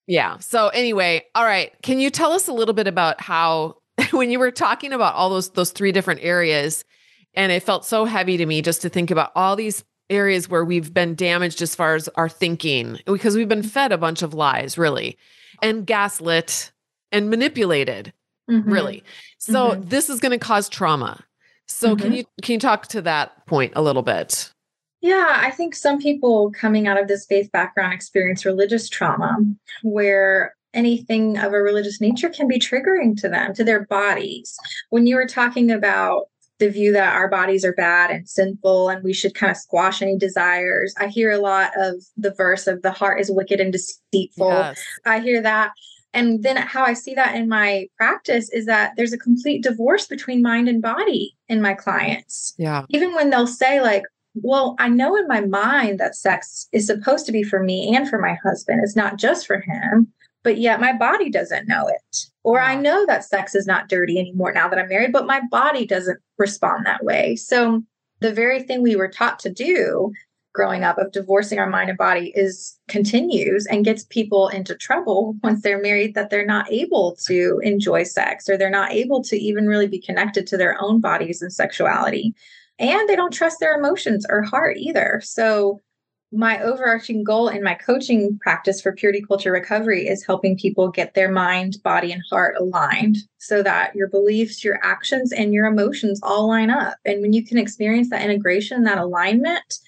yeah. 0.08 0.38
So 0.38 0.68
anyway, 0.68 1.24
all 1.36 1.44
right. 1.44 1.70
Can 1.82 2.00
you 2.00 2.10
tell 2.10 2.32
us 2.32 2.48
a 2.48 2.52
little 2.52 2.74
bit 2.74 2.88
about 2.88 3.20
how 3.20 3.76
when 4.10 4.32
you 4.32 4.40
were 4.40 4.50
talking 4.50 4.92
about 4.92 5.14
all 5.14 5.30
those 5.30 5.50
those 5.50 5.70
three 5.70 5.92
different 5.92 6.20
areas 6.24 6.84
and 7.34 7.52
it 7.52 7.62
felt 7.62 7.86
so 7.86 8.04
heavy 8.04 8.36
to 8.36 8.46
me 8.46 8.62
just 8.62 8.82
to 8.82 8.88
think 8.88 9.12
about 9.12 9.30
all 9.36 9.54
these 9.54 9.84
areas 10.10 10.48
where 10.48 10.64
we've 10.64 10.92
been 10.92 11.14
damaged 11.14 11.62
as 11.62 11.74
far 11.74 11.94
as 11.94 12.08
our 12.16 12.28
thinking 12.28 12.98
because 13.06 13.36
we've 13.36 13.48
been 13.48 13.62
fed 13.62 13.92
a 13.92 13.98
bunch 13.98 14.22
of 14.22 14.34
lies 14.34 14.76
really 14.76 15.16
and 15.62 15.86
gaslit 15.86 16.72
and 17.12 17.30
manipulated 17.30 18.12
mm-hmm. 18.48 18.70
really. 18.70 19.04
So 19.38 19.70
mm-hmm. 19.70 19.88
this 19.88 20.08
is 20.10 20.20
going 20.20 20.32
to 20.32 20.38
cause 20.38 20.68
trauma. 20.68 21.24
So 21.66 21.94
mm-hmm. 21.94 22.02
can 22.02 22.12
you 22.12 22.24
can 22.42 22.54
you 22.54 22.58
talk 22.58 22.86
to 22.88 23.02
that 23.02 23.46
point 23.46 23.72
a 23.76 23.82
little 23.82 24.02
bit? 24.02 24.52
Yeah, 25.00 25.38
I 25.40 25.50
think 25.52 25.76
some 25.76 26.00
people 26.00 26.50
coming 26.50 26.88
out 26.88 27.00
of 27.00 27.06
this 27.06 27.24
faith 27.26 27.52
background 27.52 27.92
experience 27.92 28.44
religious 28.44 28.88
trauma 28.88 29.36
where 29.82 30.56
anything 30.74 31.38
of 31.38 31.52
a 31.52 31.62
religious 31.62 32.00
nature 32.00 32.28
can 32.28 32.48
be 32.48 32.58
triggering 32.58 33.16
to 33.20 33.28
them, 33.28 33.54
to 33.54 33.64
their 33.64 33.86
bodies. 33.86 34.56
When 34.90 35.06
you 35.06 35.14
were 35.14 35.26
talking 35.26 35.70
about 35.70 36.26
the 36.58 36.68
view 36.68 36.92
that 36.92 37.14
our 37.14 37.28
bodies 37.28 37.64
are 37.64 37.72
bad 37.72 38.10
and 38.10 38.28
sinful 38.28 38.88
and 38.88 39.02
we 39.02 39.12
should 39.12 39.34
kind 39.34 39.50
of 39.50 39.56
squash 39.56 40.02
any 40.02 40.18
desires. 40.18 40.94
I 40.98 41.06
hear 41.06 41.30
a 41.30 41.38
lot 41.38 41.70
of 41.76 42.02
the 42.16 42.34
verse 42.34 42.66
of 42.66 42.82
the 42.82 42.90
heart 42.90 43.20
is 43.20 43.30
wicked 43.30 43.60
and 43.60 43.72
deceitful. 43.72 44.48
Yes. 44.48 44.82
I 45.06 45.20
hear 45.20 45.40
that. 45.42 45.70
And 46.14 46.42
then 46.42 46.56
how 46.56 46.84
I 46.84 46.94
see 46.94 47.14
that 47.14 47.34
in 47.34 47.48
my 47.48 47.86
practice 47.96 48.50
is 48.50 48.66
that 48.66 48.92
there's 48.96 49.12
a 49.12 49.18
complete 49.18 49.62
divorce 49.62 50.06
between 50.06 50.42
mind 50.42 50.68
and 50.68 50.80
body 50.80 51.36
in 51.48 51.60
my 51.60 51.74
clients. 51.74 52.54
Yeah. 52.56 52.84
Even 52.88 53.14
when 53.14 53.30
they'll 53.30 53.46
say, 53.46 53.80
like, 53.80 54.04
well, 54.34 54.74
I 54.78 54.88
know 54.88 55.16
in 55.16 55.26
my 55.26 55.40
mind 55.40 55.98
that 56.00 56.14
sex 56.14 56.68
is 56.72 56.86
supposed 56.86 57.26
to 57.26 57.32
be 57.32 57.42
for 57.42 57.62
me 57.62 57.94
and 57.94 58.08
for 58.08 58.18
my 58.18 58.36
husband. 58.42 58.80
It's 58.82 58.96
not 58.96 59.18
just 59.18 59.46
for 59.46 59.60
him, 59.60 60.12
but 60.42 60.58
yet 60.58 60.80
my 60.80 60.92
body 60.92 61.30
doesn't 61.30 61.68
know 61.68 61.88
it. 61.88 62.16
Or 62.42 62.60
I 62.60 62.74
know 62.76 63.04
that 63.06 63.24
sex 63.24 63.54
is 63.54 63.66
not 63.66 63.88
dirty 63.88 64.18
anymore 64.18 64.52
now 64.52 64.68
that 64.68 64.78
I'm 64.78 64.88
married, 64.88 65.12
but 65.12 65.26
my 65.26 65.40
body 65.50 65.86
doesn't 65.86 66.20
respond 66.38 66.86
that 66.86 67.04
way. 67.04 67.36
So 67.36 67.82
the 68.20 68.32
very 68.32 68.62
thing 68.62 68.82
we 68.82 68.96
were 68.96 69.08
taught 69.08 69.38
to 69.40 69.50
do 69.50 70.12
growing 70.54 70.82
up 70.82 70.98
of 70.98 71.12
divorcing 71.12 71.58
our 71.58 71.68
mind 71.68 71.88
and 71.88 71.98
body 71.98 72.32
is 72.34 72.78
continues 72.88 73.66
and 73.66 73.84
gets 73.84 74.04
people 74.04 74.48
into 74.48 74.74
trouble 74.74 75.36
once 75.42 75.62
they're 75.62 75.80
married 75.80 76.14
that 76.14 76.30
they're 76.30 76.46
not 76.46 76.70
able 76.72 77.16
to 77.26 77.60
enjoy 77.62 78.02
sex 78.02 78.48
or 78.48 78.56
they're 78.56 78.70
not 78.70 78.92
able 78.92 79.22
to 79.22 79.36
even 79.36 79.66
really 79.66 79.86
be 79.86 80.00
connected 80.00 80.46
to 80.46 80.56
their 80.56 80.80
own 80.80 81.00
bodies 81.00 81.42
and 81.42 81.52
sexuality 81.52 82.34
and 82.78 83.08
they 83.08 83.16
don't 83.16 83.32
trust 83.32 83.60
their 83.60 83.78
emotions 83.78 84.26
or 84.28 84.42
heart 84.42 84.76
either 84.78 85.20
so 85.22 85.80
my 86.30 86.60
overarching 86.60 87.24
goal 87.24 87.48
in 87.48 87.62
my 87.62 87.74
coaching 87.74 88.38
practice 88.42 88.82
for 88.82 88.92
purity 88.92 89.22
culture 89.26 89.50
recovery 89.50 90.06
is 90.06 90.26
helping 90.26 90.58
people 90.58 90.90
get 90.90 91.14
their 91.14 91.30
mind, 91.30 91.76
body, 91.82 92.12
and 92.12 92.22
heart 92.30 92.54
aligned 92.58 93.16
so 93.38 93.62
that 93.62 93.94
your 93.94 94.08
beliefs, 94.08 94.62
your 94.62 94.78
actions, 94.84 95.32
and 95.32 95.54
your 95.54 95.64
emotions 95.64 96.20
all 96.22 96.48
line 96.48 96.70
up. 96.70 96.98
And 97.06 97.22
when 97.22 97.32
you 97.32 97.44
can 97.44 97.56
experience 97.56 98.10
that 98.10 98.22
integration, 98.22 98.84
that 98.84 98.98
alignment, 98.98 99.78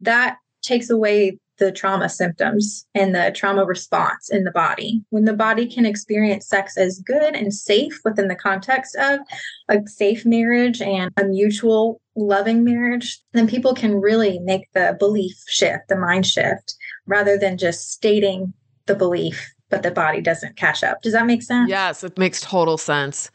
that 0.00 0.36
takes 0.62 0.90
away 0.90 1.38
the 1.60 1.70
trauma 1.70 2.08
symptoms 2.08 2.86
and 2.94 3.14
the 3.14 3.30
trauma 3.36 3.64
response 3.64 4.30
in 4.30 4.44
the 4.44 4.50
body. 4.50 5.04
When 5.10 5.26
the 5.26 5.34
body 5.34 5.66
can 5.66 5.86
experience 5.86 6.48
sex 6.48 6.76
as 6.76 7.00
good 7.00 7.36
and 7.36 7.54
safe 7.54 8.00
within 8.04 8.28
the 8.28 8.34
context 8.34 8.96
of 8.96 9.20
a 9.68 9.86
safe 9.86 10.24
marriage 10.24 10.80
and 10.80 11.12
a 11.16 11.24
mutual 11.24 12.00
loving 12.16 12.64
marriage, 12.64 13.20
then 13.32 13.46
people 13.46 13.74
can 13.74 14.00
really 14.00 14.40
make 14.40 14.72
the 14.72 14.96
belief 14.98 15.36
shift, 15.46 15.88
the 15.88 15.96
mind 15.96 16.26
shift, 16.26 16.74
rather 17.06 17.38
than 17.38 17.58
just 17.58 17.92
stating 17.92 18.52
the 18.86 18.94
belief, 18.94 19.52
but 19.68 19.82
the 19.82 19.90
body 19.90 20.20
doesn't 20.20 20.56
catch 20.56 20.82
up. 20.82 21.02
Does 21.02 21.12
that 21.12 21.26
make 21.26 21.42
sense? 21.42 21.68
Yes, 21.68 22.02
it 22.02 22.18
makes 22.18 22.40
total 22.40 22.78
sense. 22.78 23.30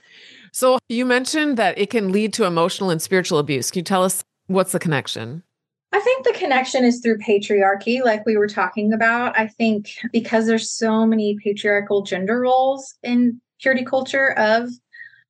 So 0.51 0.79
you 0.89 1.05
mentioned 1.05 1.57
that 1.57 1.77
it 1.77 1.89
can 1.89 2.11
lead 2.11 2.33
to 2.33 2.45
emotional 2.45 2.89
and 2.89 3.01
spiritual 3.01 3.39
abuse. 3.39 3.69
Can 3.69 3.79
you 3.79 3.83
tell 3.83 4.03
us 4.03 4.23
what's 4.47 4.71
the 4.71 4.79
connection? 4.79 5.43
I 5.95 5.99
think 6.01 6.25
the 6.25 6.33
connection 6.33 6.83
is 6.83 6.99
through 6.99 7.19
patriarchy, 7.19 8.03
like 8.03 8.25
we 8.25 8.35
were 8.35 8.49
talking 8.49 8.91
about. 8.91 9.39
I 9.39 9.47
think 9.47 9.91
because 10.11 10.45
there's 10.45 10.69
so 10.69 11.05
many 11.05 11.37
patriarchal 11.41 12.01
gender 12.01 12.41
roles 12.41 12.95
in 13.01 13.39
purity 13.61 13.85
culture 13.85 14.37
of 14.37 14.67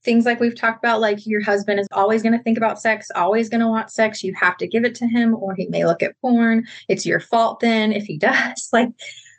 things 0.04 0.26
like 0.26 0.40
we've 0.40 0.56
talked 0.56 0.84
about, 0.84 1.02
like 1.02 1.28
your 1.28 1.44
husband 1.44 1.80
is 1.80 1.88
always 1.92 2.24
going 2.24 2.36
to 2.36 2.42
think 2.42 2.58
about 2.58 2.82
sex, 2.82 3.12
always 3.14 3.48
going 3.48 3.62
to 3.62 3.68
want 3.68 3.92
sex. 3.92 4.24
You 4.24 4.34
have 4.34 4.58
to 4.58 4.68
give 4.68 4.86
it 4.86 4.96
to 4.96 5.06
him, 5.06 5.36
or 5.36 5.54
he 5.54 5.68
may 5.68 5.86
look 5.86 6.02
at 6.02 6.20
porn. 6.20 6.66
It's 6.90 7.06
your 7.06 7.20
fault 7.20 7.60
then 7.60 7.92
if 7.94 8.06
he 8.06 8.18
does. 8.32 8.68
Like 8.74 8.90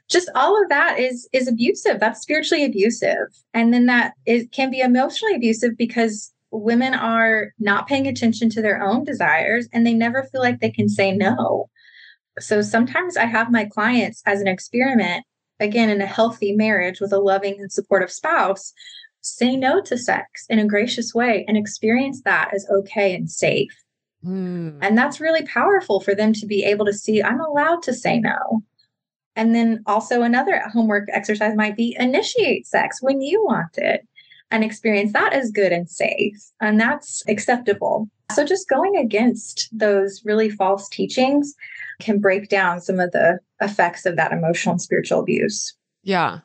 just 0.08 0.30
all 0.36 0.62
of 0.62 0.68
that 0.68 1.00
is 1.00 1.28
is 1.32 1.48
abusive. 1.48 1.98
That's 1.98 2.20
spiritually 2.20 2.64
abusive. 2.64 3.26
And 3.52 3.74
then 3.74 3.86
that 3.86 4.12
is 4.26 4.46
can 4.52 4.70
be 4.70 4.78
emotionally 4.78 5.34
abusive 5.34 5.76
because 5.76 6.32
women 6.50 6.94
are 6.94 7.52
not 7.58 7.86
paying 7.86 8.06
attention 8.06 8.50
to 8.50 8.62
their 8.62 8.82
own 8.82 9.04
desires 9.04 9.68
and 9.72 9.86
they 9.86 9.94
never 9.94 10.24
feel 10.24 10.40
like 10.40 10.60
they 10.60 10.70
can 10.70 10.88
say 10.88 11.12
no. 11.12 11.68
So 12.38 12.62
sometimes 12.62 13.16
I 13.16 13.24
have 13.24 13.50
my 13.50 13.64
clients 13.64 14.22
as 14.26 14.40
an 14.40 14.48
experiment, 14.48 15.24
again, 15.58 15.90
in 15.90 16.00
a 16.00 16.06
healthy 16.06 16.52
marriage 16.52 17.00
with 17.00 17.12
a 17.12 17.18
loving 17.18 17.58
and 17.58 17.72
supportive 17.72 18.12
spouse, 18.12 18.72
say 19.22 19.56
no 19.56 19.80
to 19.82 19.98
sex 19.98 20.46
in 20.48 20.58
a 20.58 20.66
gracious 20.66 21.14
way 21.14 21.44
and 21.48 21.56
experience 21.56 22.22
that 22.22 22.52
as 22.54 22.66
okay 22.70 23.14
and 23.14 23.30
safe. 23.30 23.74
Mm. 24.24 24.78
And 24.80 24.96
that's 24.96 25.20
really 25.20 25.44
powerful 25.46 26.00
for 26.00 26.14
them 26.14 26.32
to 26.34 26.46
be 26.46 26.64
able 26.64 26.86
to 26.86 26.92
see 26.92 27.22
I'm 27.22 27.40
allowed 27.40 27.82
to 27.84 27.94
say 27.94 28.20
no. 28.20 28.62
And 29.34 29.54
then 29.54 29.82
also 29.86 30.22
another 30.22 30.62
homework 30.72 31.08
exercise 31.12 31.54
might 31.54 31.76
be 31.76 31.96
initiate 31.98 32.66
sex 32.66 33.02
when 33.02 33.20
you 33.20 33.44
want 33.44 33.76
it 33.76 34.06
and 34.50 34.64
experience 34.64 35.12
that 35.12 35.32
as 35.32 35.50
good 35.50 35.72
and 35.72 35.88
safe. 35.88 36.36
And 36.60 36.80
that's 36.80 37.22
acceptable. 37.28 38.08
So 38.32 38.44
just 38.44 38.68
going 38.68 38.96
against 38.96 39.68
those 39.72 40.22
really 40.24 40.50
false 40.50 40.88
teachings 40.88 41.54
can 42.00 42.18
break 42.18 42.48
down 42.48 42.80
some 42.80 43.00
of 43.00 43.12
the 43.12 43.38
effects 43.60 44.06
of 44.06 44.16
that 44.16 44.32
emotional 44.32 44.72
and 44.72 44.82
spiritual 44.82 45.20
abuse. 45.20 45.74
Yeah. 46.02 46.40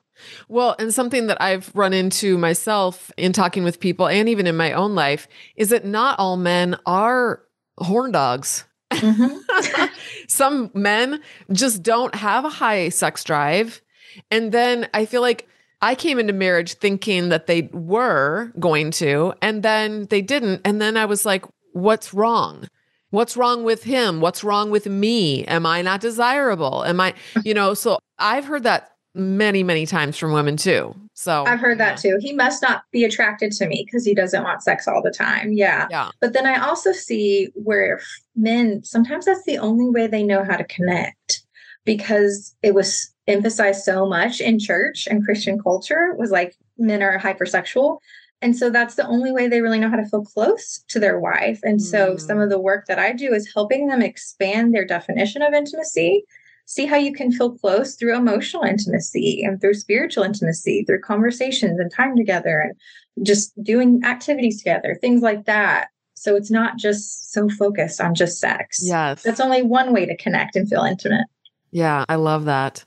Well, 0.47 0.75
and 0.77 0.93
something 0.93 1.27
that 1.27 1.41
I've 1.41 1.71
run 1.75 1.93
into 1.93 2.37
myself 2.37 3.11
in 3.17 3.33
talking 3.33 3.63
with 3.63 3.79
people 3.79 4.07
and 4.07 4.29
even 4.29 4.47
in 4.47 4.55
my 4.55 4.71
own 4.73 4.95
life 4.95 5.27
is 5.55 5.69
that 5.69 5.85
not 5.85 6.19
all 6.19 6.37
men 6.37 6.77
are 6.85 7.41
horn 7.77 8.11
dogs. 8.11 8.65
Mm-hmm. 8.91 9.85
Some 10.27 10.71
men 10.73 11.21
just 11.51 11.81
don't 11.81 12.13
have 12.15 12.45
a 12.45 12.49
high 12.49 12.89
sex 12.89 13.23
drive. 13.23 13.81
And 14.29 14.51
then 14.51 14.87
I 14.93 15.05
feel 15.05 15.21
like 15.21 15.47
I 15.81 15.95
came 15.95 16.19
into 16.19 16.33
marriage 16.33 16.75
thinking 16.75 17.29
that 17.29 17.47
they 17.47 17.63
were 17.73 18.51
going 18.59 18.91
to, 18.91 19.33
and 19.41 19.63
then 19.63 20.05
they 20.05 20.21
didn't. 20.21 20.61
And 20.63 20.81
then 20.81 20.95
I 20.95 21.05
was 21.05 21.25
like, 21.25 21.45
what's 21.73 22.13
wrong? 22.13 22.67
What's 23.09 23.35
wrong 23.35 23.63
with 23.63 23.83
him? 23.83 24.21
What's 24.21 24.43
wrong 24.43 24.71
with 24.71 24.85
me? 24.85 25.43
Am 25.45 25.65
I 25.65 25.81
not 25.81 25.99
desirable? 25.99 26.85
Am 26.85 26.99
I, 26.99 27.13
you 27.43 27.53
know, 27.53 27.73
so 27.73 27.99
I've 28.19 28.45
heard 28.45 28.63
that 28.63 28.91
many, 29.13 29.63
many 29.63 29.85
times 29.85 30.17
from 30.17 30.31
women 30.31 30.55
too. 30.55 30.95
So 31.13 31.43
I've 31.45 31.59
heard 31.59 31.79
that 31.79 31.97
too. 31.97 32.17
He 32.21 32.33
must 32.33 32.61
not 32.61 32.83
be 32.91 33.03
attracted 33.03 33.51
to 33.53 33.67
me 33.67 33.83
because 33.85 34.05
he 34.05 34.15
doesn't 34.15 34.43
want 34.43 34.63
sex 34.63 34.87
all 34.87 35.01
the 35.03 35.11
time. 35.11 35.51
Yeah. 35.51 35.87
Yeah. 35.89 36.09
But 36.21 36.33
then 36.33 36.45
I 36.45 36.65
also 36.65 36.91
see 36.91 37.49
where 37.53 37.99
men 38.35 38.83
sometimes 38.83 39.25
that's 39.25 39.43
the 39.43 39.57
only 39.57 39.89
way 39.89 40.07
they 40.07 40.23
know 40.23 40.43
how 40.43 40.55
to 40.55 40.63
connect 40.63 41.43
because 41.85 42.55
it 42.63 42.73
was 42.73 43.10
emphasized 43.27 43.83
so 43.83 44.05
much 44.05 44.41
in 44.41 44.59
church 44.59 45.07
and 45.09 45.23
Christian 45.23 45.59
culture 45.59 46.15
was 46.17 46.31
like 46.31 46.55
men 46.77 47.03
are 47.03 47.19
hypersexual. 47.19 47.99
And 48.41 48.57
so 48.57 48.69
that's 48.71 48.95
the 48.95 49.07
only 49.07 49.31
way 49.31 49.47
they 49.47 49.61
really 49.61 49.79
know 49.79 49.89
how 49.89 49.97
to 49.97 50.05
feel 50.05 50.25
close 50.25 50.83
to 50.87 50.99
their 50.99 51.19
wife. 51.19 51.59
And 51.63 51.79
mm. 51.79 51.83
so 51.83 52.17
some 52.17 52.39
of 52.39 52.49
the 52.49 52.59
work 52.59 52.87
that 52.87 52.97
I 52.97 53.13
do 53.13 53.33
is 53.33 53.51
helping 53.53 53.87
them 53.87 54.01
expand 54.01 54.73
their 54.73 54.85
definition 54.85 55.43
of 55.43 55.53
intimacy. 55.53 56.23
See 56.65 56.85
how 56.85 56.95
you 56.95 57.13
can 57.13 57.31
feel 57.31 57.51
close 57.51 57.95
through 57.95 58.15
emotional 58.15 58.63
intimacy 58.63 59.43
and 59.43 59.59
through 59.61 59.75
spiritual 59.75 60.23
intimacy, 60.23 60.83
through 60.85 61.01
conversations 61.01 61.79
and 61.79 61.91
time 61.91 62.15
together 62.15 62.59
and 62.59 63.25
just 63.25 63.51
doing 63.63 64.01
activities 64.03 64.57
together, 64.57 64.97
things 64.99 65.21
like 65.21 65.45
that. 65.45 65.89
So 66.15 66.35
it's 66.35 66.51
not 66.51 66.77
just 66.77 67.31
so 67.33 67.49
focused 67.49 67.99
on 67.99 68.15
just 68.15 68.39
sex. 68.39 68.79
Yes. 68.81 69.21
That's 69.23 69.39
only 69.39 69.63
one 69.63 69.91
way 69.93 70.05
to 70.05 70.15
connect 70.17 70.55
and 70.55 70.69
feel 70.69 70.83
intimate. 70.83 71.25
Yeah, 71.71 72.05
I 72.07 72.15
love 72.15 72.45
that. 72.45 72.85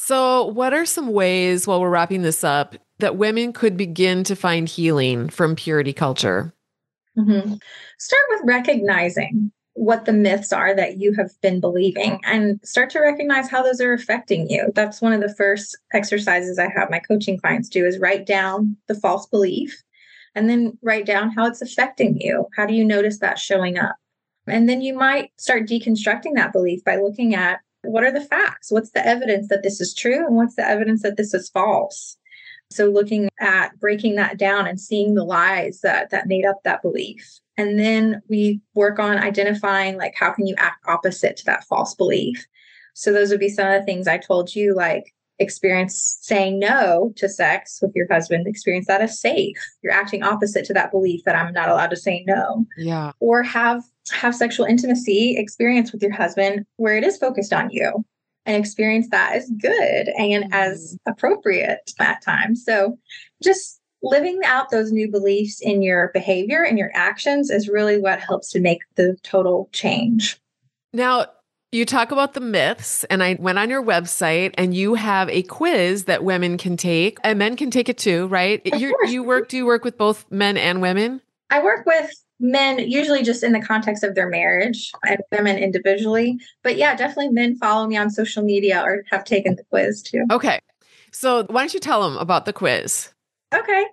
So, 0.00 0.46
what 0.46 0.72
are 0.72 0.86
some 0.86 1.08
ways 1.08 1.66
while 1.66 1.80
we're 1.80 1.90
wrapping 1.90 2.22
this 2.22 2.44
up 2.44 2.76
that 3.00 3.16
women 3.16 3.52
could 3.52 3.76
begin 3.76 4.22
to 4.24 4.36
find 4.36 4.68
healing 4.68 5.28
from 5.28 5.56
purity 5.56 5.92
culture? 5.92 6.54
Mm-hmm. 7.18 7.54
Start 7.98 8.22
with 8.30 8.40
recognizing 8.44 9.50
what 9.74 10.04
the 10.04 10.12
myths 10.12 10.52
are 10.52 10.74
that 10.74 10.98
you 10.98 11.14
have 11.14 11.32
been 11.42 11.60
believing 11.60 12.20
and 12.24 12.60
start 12.62 12.90
to 12.90 13.00
recognize 13.00 13.50
how 13.50 13.60
those 13.60 13.80
are 13.80 13.92
affecting 13.92 14.48
you. 14.48 14.70
That's 14.74 15.02
one 15.02 15.12
of 15.12 15.20
the 15.20 15.34
first 15.34 15.76
exercises 15.92 16.60
I 16.60 16.70
have 16.74 16.90
my 16.90 17.00
coaching 17.00 17.38
clients 17.38 17.68
do 17.68 17.84
is 17.84 17.98
write 17.98 18.24
down 18.24 18.76
the 18.86 18.94
false 18.94 19.26
belief 19.26 19.82
and 20.36 20.48
then 20.48 20.78
write 20.80 21.06
down 21.06 21.32
how 21.32 21.44
it's 21.46 21.60
affecting 21.60 22.20
you. 22.20 22.46
How 22.56 22.66
do 22.66 22.72
you 22.72 22.84
notice 22.84 23.18
that 23.18 23.38
showing 23.38 23.76
up? 23.76 23.96
And 24.46 24.68
then 24.68 24.80
you 24.80 24.94
might 24.94 25.32
start 25.38 25.68
deconstructing 25.68 26.36
that 26.36 26.52
belief 26.52 26.84
by 26.84 26.96
looking 26.96 27.34
at 27.34 27.60
what 27.82 28.04
are 28.04 28.12
the 28.12 28.20
facts? 28.20 28.70
What's 28.70 28.90
the 28.90 29.06
evidence 29.06 29.48
that 29.48 29.62
this 29.62 29.80
is 29.80 29.94
true? 29.94 30.26
And 30.26 30.36
what's 30.36 30.56
the 30.56 30.66
evidence 30.66 31.02
that 31.02 31.16
this 31.16 31.34
is 31.34 31.48
false? 31.48 32.16
So 32.70 32.86
looking 32.86 33.28
at 33.40 33.78
breaking 33.80 34.16
that 34.16 34.38
down 34.38 34.66
and 34.66 34.80
seeing 34.80 35.14
the 35.14 35.24
lies 35.24 35.80
that 35.80 36.10
that 36.10 36.26
made 36.26 36.44
up 36.44 36.58
that 36.64 36.82
belief. 36.82 37.40
And 37.56 37.78
then 37.78 38.20
we 38.28 38.60
work 38.74 38.98
on 38.98 39.18
identifying 39.18 39.96
like 39.96 40.14
how 40.14 40.32
can 40.32 40.46
you 40.46 40.54
act 40.58 40.84
opposite 40.86 41.36
to 41.38 41.44
that 41.46 41.64
false 41.64 41.94
belief. 41.94 42.46
So 42.94 43.12
those 43.12 43.30
would 43.30 43.40
be 43.40 43.48
some 43.48 43.66
of 43.66 43.72
the 43.72 43.84
things 43.84 44.06
I 44.06 44.18
told 44.18 44.54
you 44.54 44.74
like 44.74 45.14
experience 45.38 46.18
saying 46.20 46.58
no 46.58 47.12
to 47.16 47.28
sex 47.28 47.78
with 47.80 47.92
your 47.94 48.06
husband, 48.10 48.46
experience 48.46 48.86
that 48.88 49.00
as 49.00 49.20
safe. 49.20 49.56
You're 49.82 49.92
acting 49.92 50.22
opposite 50.22 50.64
to 50.66 50.74
that 50.74 50.90
belief 50.90 51.22
that 51.24 51.36
I'm 51.36 51.52
not 51.52 51.68
allowed 51.68 51.90
to 51.90 51.96
say 51.96 52.24
no. 52.26 52.66
Yeah. 52.76 53.12
Or 53.20 53.42
have 53.42 53.82
have 54.10 54.34
sexual 54.34 54.66
intimacy 54.66 55.36
experience 55.36 55.92
with 55.92 56.02
your 56.02 56.12
husband 56.12 56.64
where 56.76 56.96
it 56.96 57.04
is 57.04 57.16
focused 57.16 57.52
on 57.52 57.70
you 57.70 58.04
and 58.46 58.56
experience 58.56 59.08
that 59.10 59.34
as 59.34 59.50
good 59.60 60.08
and 60.16 60.44
mm-hmm. 60.44 60.52
as 60.52 60.96
appropriate 61.06 61.92
at 61.98 62.22
times. 62.22 62.64
So 62.64 62.98
just 63.42 63.80
living 64.02 64.40
out 64.44 64.70
those 64.70 64.92
new 64.92 65.10
beliefs 65.10 65.60
in 65.60 65.82
your 65.82 66.10
behavior 66.14 66.62
and 66.64 66.78
your 66.78 66.90
actions 66.94 67.50
is 67.50 67.68
really 67.68 67.98
what 67.98 68.20
helps 68.20 68.50
to 68.50 68.60
make 68.60 68.80
the 68.96 69.16
total 69.22 69.68
change. 69.72 70.38
Now, 70.92 71.26
you 71.70 71.84
talk 71.84 72.12
about 72.12 72.32
the 72.32 72.40
myths, 72.40 73.04
and 73.04 73.22
I 73.22 73.36
went 73.38 73.58
on 73.58 73.68
your 73.68 73.82
website, 73.82 74.54
and 74.56 74.74
you 74.74 74.94
have 74.94 75.28
a 75.28 75.42
quiz 75.42 76.04
that 76.04 76.24
women 76.24 76.56
can 76.56 76.78
take, 76.78 77.18
and 77.22 77.38
men 77.38 77.56
can 77.56 77.70
take 77.70 77.90
it 77.90 77.98
too, 77.98 78.26
right? 78.28 78.62
You 78.64 78.96
you 79.06 79.22
work. 79.22 79.50
Do 79.50 79.58
you 79.58 79.66
work 79.66 79.84
with 79.84 79.98
both 79.98 80.24
men 80.30 80.56
and 80.56 80.80
women? 80.80 81.20
I 81.50 81.62
work 81.62 81.84
with 81.84 82.10
men 82.40 82.78
usually 82.78 83.22
just 83.22 83.42
in 83.42 83.52
the 83.52 83.60
context 83.60 84.04
of 84.04 84.14
their 84.14 84.28
marriage 84.28 84.90
and 85.04 85.20
women 85.32 85.58
individually. 85.58 86.38
But 86.62 86.76
yeah, 86.76 86.94
definitely 86.94 87.30
men 87.30 87.56
follow 87.56 87.86
me 87.86 87.96
on 87.96 88.10
social 88.10 88.42
media 88.42 88.82
or 88.82 89.02
have 89.10 89.24
taken 89.24 89.56
the 89.56 89.64
quiz 89.70 90.02
too. 90.02 90.24
Okay. 90.30 90.60
So 91.12 91.44
why 91.48 91.62
don't 91.62 91.74
you 91.74 91.80
tell 91.80 92.02
them 92.02 92.16
about 92.18 92.44
the 92.44 92.52
quiz? 92.52 93.10
Okay. 93.54 93.86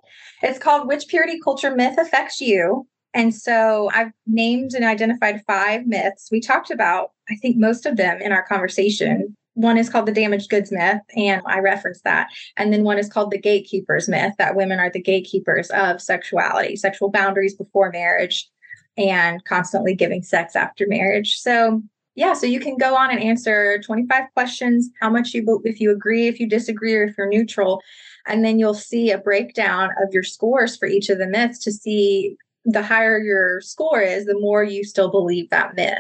It's 0.43 0.59
called 0.59 0.87
Which 0.87 1.07
Purity 1.07 1.39
Culture 1.43 1.75
Myth 1.75 1.97
Affects 1.97 2.41
You? 2.41 2.87
And 3.13 3.33
so 3.33 3.89
I've 3.93 4.11
named 4.27 4.73
and 4.73 4.83
identified 4.83 5.41
five 5.47 5.87
myths. 5.87 6.27
We 6.31 6.41
talked 6.41 6.69
about, 6.69 7.11
I 7.29 7.35
think, 7.37 7.55
most 7.55 7.85
of 7.85 7.95
them 7.95 8.21
in 8.21 8.33
our 8.33 8.43
conversation. 8.43 9.33
One 9.55 9.77
is 9.77 9.89
called 9.89 10.05
the 10.05 10.11
damaged 10.11 10.49
goods 10.49 10.71
myth, 10.71 11.01
and 11.15 11.41
I 11.45 11.59
referenced 11.59 12.03
that. 12.03 12.27
And 12.55 12.71
then 12.71 12.83
one 12.83 12.99
is 12.99 13.09
called 13.09 13.31
the 13.31 13.37
gatekeepers 13.39 14.07
myth 14.07 14.33
that 14.37 14.55
women 14.55 14.79
are 14.79 14.89
the 14.89 15.01
gatekeepers 15.01 15.69
of 15.71 16.01
sexuality, 16.01 16.75
sexual 16.75 17.09
boundaries 17.09 17.55
before 17.55 17.91
marriage, 17.91 18.49
and 18.97 19.43
constantly 19.45 19.95
giving 19.95 20.23
sex 20.23 20.55
after 20.55 20.85
marriage. 20.87 21.37
So 21.37 21.81
Yeah, 22.15 22.31
so 22.33 22.45
you 22.45 22.61
can 22.61 22.77
go 22.77 22.95
on 22.95 23.11
and 23.11 23.19
answer 23.19 23.81
25 23.81 24.23
questions, 24.33 24.89
how 25.01 25.09
much 25.09 25.33
you 25.33 25.61
if 25.65 25.81
you 25.81 25.91
agree, 25.91 26.27
if 26.27 26.39
you 26.39 26.47
disagree, 26.47 26.95
or 26.95 27.03
if 27.03 27.17
you're 27.17 27.27
neutral. 27.27 27.81
And 28.25 28.43
then 28.43 28.57
you'll 28.57 28.73
see 28.73 29.11
a 29.11 29.17
breakdown 29.17 29.89
of 30.01 30.13
your 30.13 30.23
scores 30.23 30.77
for 30.77 30.87
each 30.87 31.09
of 31.09 31.17
the 31.17 31.27
myths 31.27 31.59
to 31.59 31.71
see 31.71 32.37
the 32.63 32.81
higher 32.81 33.19
your 33.19 33.61
score 33.61 34.01
is, 34.01 34.25
the 34.25 34.39
more 34.39 34.63
you 34.63 34.83
still 34.83 35.11
believe 35.11 35.49
that 35.49 35.75
myth. 35.75 35.99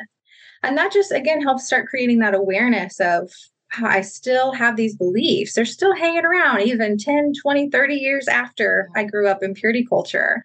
And 0.65 0.77
that 0.77 0.91
just 0.91 1.11
again 1.11 1.41
helps 1.41 1.65
start 1.65 1.87
creating 1.87 2.19
that 2.19 2.33
awareness 2.33 2.99
of 2.99 3.31
how 3.69 3.87
I 3.87 4.01
still 4.01 4.51
have 4.53 4.75
these 4.75 4.95
beliefs. 4.95 5.53
They're 5.53 5.65
still 5.65 5.95
hanging 5.95 6.25
around 6.25 6.61
even 6.61 6.97
10, 6.97 7.33
20, 7.41 7.69
30 7.69 7.95
years 7.95 8.27
after 8.27 8.89
I 8.95 9.03
grew 9.03 9.27
up 9.27 9.43
in 9.43 9.53
purity 9.53 9.85
culture. 9.85 10.43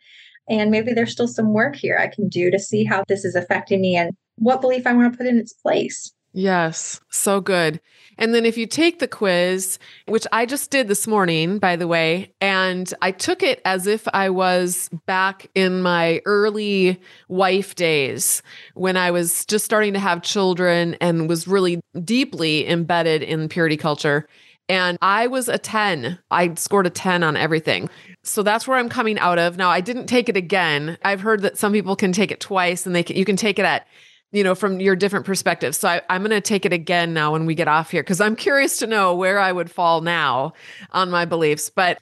And 0.49 0.71
maybe 0.71 0.93
there's 0.93 1.13
still 1.13 1.29
some 1.29 1.53
work 1.53 1.77
here 1.77 1.97
I 1.99 2.09
can 2.09 2.29
do 2.29 2.51
to 2.51 2.59
see 2.59 2.85
how 2.85 3.05
this 3.07 3.25
is 3.25 3.37
affecting 3.37 3.81
me 3.81 3.97
and 3.97 4.17
what 4.37 4.61
belief 4.61 4.87
I 4.87 4.93
want 4.93 5.13
to 5.13 5.17
put 5.17 5.27
in 5.27 5.39
its 5.39 5.53
place. 5.53 6.13
Yes, 6.33 7.01
so 7.11 7.41
good. 7.41 7.81
And 8.17 8.35
then 8.35 8.45
if 8.45 8.57
you 8.57 8.67
take 8.67 8.99
the 8.99 9.09
quiz, 9.09 9.79
which 10.07 10.27
I 10.31 10.47
just 10.47 10.71
did 10.71 10.87
this 10.89 11.07
morning, 11.07 11.59
by 11.59 11.75
the 11.75 11.89
way, 11.89 12.33
and 12.41 12.93
I 13.03 13.11
took 13.11 13.43
it 13.43 13.61
as 13.65 13.87
if 13.87 14.07
I 14.13 14.29
was 14.31 14.91
back 15.07 15.49
in 15.55 15.83
my 15.83 16.21
early 16.27 17.01
wife 17.29 17.75
days 17.75 18.43
when 18.75 18.97
I 18.97 19.11
was 19.11 19.45
just 19.47 19.65
starting 19.65 19.95
to 19.95 19.99
have 19.99 20.23
children 20.23 20.95
and 21.01 21.29
was 21.29 21.49
really 21.49 21.81
deeply 22.05 22.69
embedded 22.69 23.23
in 23.23 23.49
purity 23.49 23.79
culture. 23.79 24.29
And 24.69 24.99
I 25.03 25.27
was 25.27 25.49
a 25.49 25.59
10. 25.59 26.17
I 26.31 26.55
scored 26.55 26.87
a 26.87 26.91
10 26.91 27.25
on 27.25 27.37
everything. 27.37 27.91
So 28.23 28.45
that's 28.45 28.69
where 28.69 28.77
I'm 28.77 28.91
coming 28.91 29.19
out 29.19 29.39
of. 29.39 29.57
Now, 29.57 29.71
I 29.71 29.81
didn't 29.81 30.07
take 30.07 30.29
it 30.29 30.37
again. 30.37 30.97
I've 31.03 31.23
heard 31.23 31.41
that 31.43 31.59
some 31.59 31.73
people 31.73 31.97
can 31.97 32.13
take 32.13 32.31
it 32.31 32.39
twice 32.39 32.87
and 32.87 32.95
they 32.95 33.03
can, 33.03 33.17
you 33.17 33.25
can 33.25 33.37
take 33.37 33.59
it 33.59 33.65
at 33.65 33.87
you 34.33 34.45
know, 34.45 34.55
from 34.55 34.81
your 34.81 34.97
different 34.97 35.27
perspectives. 35.27 35.79
So 35.79 35.89
I, 35.89 36.03
am 36.09 36.23
going 36.23 36.31
to 36.31 36.41
take 36.41 36.65
it 36.65 36.73
again 36.73 37.13
now 37.13 37.33
when 37.33 37.47
we 37.47 37.55
get 37.55 37.69
off 37.69 37.91
here 37.91 38.03
because 38.03 38.21
I'm 38.21 38.37
curious 38.37 38.79
to 38.79 38.87
know 38.87 39.15
where 39.15 39.39
I 39.39 39.51
would 39.51 39.71
fall 39.71 40.01
now 40.01 40.53
on 40.93 41.11
my 41.11 41.25
beliefs. 41.25 41.71
But 41.71 41.99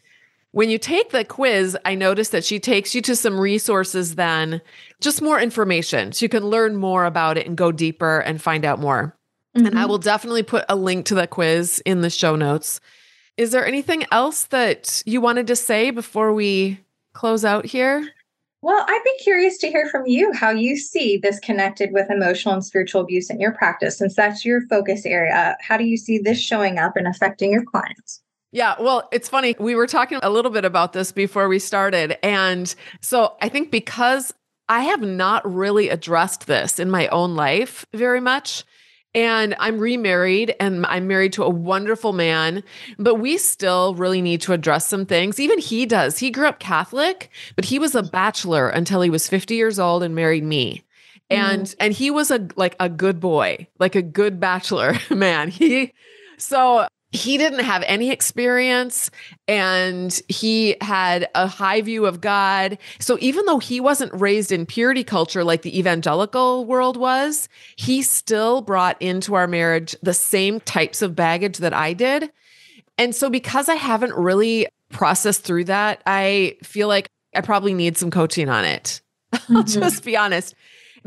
when 0.53 0.71
you 0.71 0.79
take 0.79 1.11
the 1.11 1.25
quiz, 1.25 1.77
I 1.85 1.95
noticed 1.95 2.33
that 2.33 2.45
she 2.45 2.59
takes 2.59 2.95
you 2.95 3.03
to 3.03 3.17
some 3.17 3.39
resources, 3.39 4.15
then 4.15 4.61
just 5.01 5.23
more 5.23 5.41
information. 5.41 6.13
So 6.13 6.25
you 6.25 6.29
can 6.29 6.45
learn 6.47 6.77
more 6.77 7.05
about 7.05 7.39
it 7.39 7.47
and 7.47 7.57
go 7.57 7.73
deeper 7.73 8.21
and 8.21 8.41
find 8.41 8.65
out 8.65 8.79
more. 8.79 9.17
Mm-hmm. 9.57 9.67
And 9.67 9.79
I 9.79 9.83
mm-hmm. 9.83 9.91
will 9.91 9.99
definitely 9.99 10.43
put 10.43 10.65
a 10.69 10.77
link 10.77 11.07
to 11.07 11.15
the 11.15 11.27
quiz 11.27 11.83
in 11.85 12.01
the 12.01 12.11
show 12.11 12.37
notes. 12.37 12.81
Is 13.37 13.53
there 13.53 13.67
anything 13.67 14.05
else 14.11 14.45
that 14.45 15.03
you 15.07 15.21
wanted 15.21 15.47
to 15.47 15.57
say 15.57 15.91
before 15.91 16.33
we 16.33 16.81
close 17.13 17.45
out 17.45 17.65
here? 17.65 18.11
Well, 18.69 18.85
I'd 18.87 19.01
be 19.03 19.25
curious 19.25 19.57
to 19.61 19.69
hear 19.69 19.89
from 19.89 20.07
you 20.07 20.31
how 20.35 20.51
you 20.51 20.77
see 20.77 21.17
this 21.17 21.41
connected 21.41 21.91
with 21.91 22.11
emotional 22.11 22.53
and 22.53 22.63
spiritual 22.63 23.01
abuse 23.01 23.31
in 23.31 23.41
your 23.41 23.53
practice, 23.53 23.97
since 23.97 24.15
that's 24.15 24.45
your 24.45 24.61
focus 24.69 25.07
area. 25.07 25.57
How 25.63 25.79
do 25.79 25.85
you 25.85 25.97
see 25.97 26.19
this 26.19 26.39
showing 26.39 26.79
up 26.79 26.95
and 26.95 27.07
affecting 27.07 27.51
your 27.51 27.65
clients? 27.65 28.21
Yeah, 28.53 28.75
well, 28.79 29.09
it's 29.11 29.27
funny. 29.27 29.57
We 29.59 29.75
were 29.75 29.87
talking 29.87 30.21
a 30.23 30.29
little 30.29 30.51
bit 30.51 30.67
about 30.67 30.93
this 30.93 31.13
before 31.13 31.49
we 31.49 31.59
started. 31.59 32.19
And 32.23 32.75
so 33.01 33.37
I 33.41 33.49
think 33.49 33.71
because 33.71 34.35
I 34.69 34.81
have 34.81 35.01
not 35.01 35.51
really 35.51 35.89
addressed 35.89 36.47
this 36.47 36.79
in 36.79 36.91
my 36.91 37.09
own 37.09 37.37
life 37.37 37.87
very 37.95 38.21
much, 38.21 38.65
and 39.15 39.55
I'm 39.59 39.79
remarried 39.79 40.55
and 40.61 40.85
I'm 40.87 41.07
married 41.07 41.33
to 41.35 41.45
a 41.45 41.49
wonderful 41.51 42.13
man, 42.13 42.63
but 42.99 43.17
we 43.17 43.39
still 43.39 43.95
really 43.95 44.21
need 44.21 44.41
to 44.43 44.53
address 44.53 44.87
some 44.87 45.07
things. 45.07 45.41
Even 45.41 45.59
he 45.59 45.87
does. 45.87 46.19
He 46.19 46.31
grew 46.31 46.47
up 46.47 46.59
Catholic, 46.59 47.31
but 47.57 47.65
he 47.65 47.79
was 47.79 47.95
a 47.95 48.03
bachelor 48.03 48.69
until 48.69 49.01
he 49.01 49.11
was 49.11 49.29
50 49.29 49.55
years 49.55 49.79
old 49.79 50.03
and 50.03 50.15
married 50.15 50.45
me. 50.45 50.85
And 51.31 51.65
mm. 51.65 51.75
and 51.79 51.93
he 51.93 52.11
was 52.11 52.31
a 52.31 52.49
like 52.57 52.75
a 52.81 52.89
good 52.89 53.21
boy, 53.21 53.67
like 53.79 53.95
a 53.95 54.03
good 54.03 54.41
bachelor 54.41 54.95
man. 55.11 55.49
He 55.49 55.93
so 56.39 56.87
he 57.11 57.39
didn't 57.39 57.65
have 57.65 57.83
any 57.87 58.11
experience 58.11 59.11
and 59.47 60.21
he 60.29 60.77
had 60.83 61.29
a 61.35 61.47
high 61.47 61.81
view 61.81 62.05
of 62.05 62.21
God. 62.21 62.77
So 62.99 63.17
even 63.21 63.47
though 63.47 63.59
he 63.59 63.81
wasn't 63.81 64.13
raised 64.13 64.53
in 64.53 64.67
purity 64.67 65.05
culture 65.05 65.43
like 65.43 65.63
the 65.63 65.79
evangelical 65.79 66.67
world 66.67 66.99
was, 66.99 67.49
he 67.77 68.03
still 68.03 68.61
brought 68.61 69.01
into 69.01 69.35
our 69.35 69.47
marriage 69.47 69.97
the 70.03 70.13
same 70.13 70.61
types 70.61 71.01
of 71.01 71.17
baggage 71.17 71.59
that 71.59 71.73
I 71.73 71.95
did. 71.95 72.31
And 72.99 73.15
so 73.15 73.31
because 73.31 73.69
I 73.71 73.77
haven't 73.77 74.15
really 74.15 74.67
processed 74.91 75.45
through 75.45 75.65
that, 75.65 76.03
I 76.05 76.57
feel 76.63 76.89
like 76.89 77.09
I 77.35 77.41
probably 77.41 77.73
need 77.73 77.97
some 77.97 78.11
coaching 78.11 78.49
on 78.49 78.65
it. 78.65 79.01
Mm-hmm. 79.31 79.57
I'll 79.59 79.63
just 79.63 80.05
be 80.05 80.17
honest. 80.17 80.55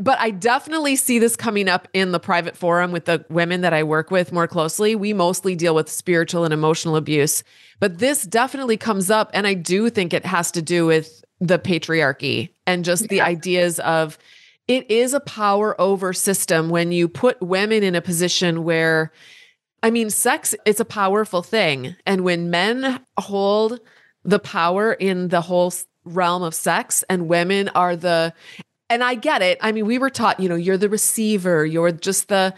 But 0.02 0.18
I 0.18 0.32
definitely 0.32 0.96
see 0.96 1.20
this 1.20 1.36
coming 1.36 1.68
up 1.68 1.86
in 1.92 2.10
the 2.10 2.18
private 2.18 2.56
forum 2.56 2.90
with 2.90 3.04
the 3.04 3.24
women 3.28 3.60
that 3.60 3.72
I 3.72 3.84
work 3.84 4.10
with 4.10 4.32
more 4.32 4.48
closely. 4.48 4.96
We 4.96 5.12
mostly 5.12 5.54
deal 5.54 5.76
with 5.76 5.88
spiritual 5.88 6.42
and 6.42 6.52
emotional 6.52 6.96
abuse, 6.96 7.44
but 7.78 7.98
this 7.98 8.24
definitely 8.24 8.76
comes 8.76 9.10
up. 9.10 9.30
And 9.32 9.46
I 9.46 9.54
do 9.54 9.88
think 9.90 10.12
it 10.12 10.26
has 10.26 10.50
to 10.52 10.62
do 10.62 10.86
with 10.86 11.22
the 11.38 11.56
patriarchy 11.56 12.50
and 12.66 12.84
just 12.84 13.02
yeah. 13.02 13.08
the 13.10 13.20
ideas 13.20 13.78
of 13.78 14.18
it 14.66 14.90
is 14.90 15.14
a 15.14 15.20
power 15.20 15.80
over 15.80 16.12
system 16.12 16.68
when 16.68 16.90
you 16.90 17.06
put 17.06 17.40
women 17.40 17.84
in 17.84 17.94
a 17.94 18.02
position 18.02 18.64
where, 18.64 19.12
I 19.84 19.92
mean, 19.92 20.10
sex, 20.10 20.52
it's 20.66 20.80
a 20.80 20.84
powerful 20.84 21.42
thing. 21.42 21.94
And 22.06 22.24
when 22.24 22.50
men 22.50 23.04
hold 23.18 23.78
the 24.24 24.40
power 24.40 24.92
in 24.92 25.28
the 25.28 25.42
whole 25.42 25.72
realm 26.04 26.42
of 26.42 26.56
sex 26.56 27.04
and 27.08 27.28
women 27.28 27.68
are 27.68 27.94
the 27.94 28.34
and 28.92 29.02
I 29.02 29.14
get 29.14 29.42
it. 29.42 29.58
I 29.60 29.72
mean, 29.72 29.86
we 29.86 29.98
were 29.98 30.10
taught, 30.10 30.38
you 30.38 30.48
know, 30.48 30.54
you're 30.54 30.76
the 30.76 30.88
receiver, 30.88 31.64
you're 31.64 31.92
just 31.92 32.28
the 32.28 32.54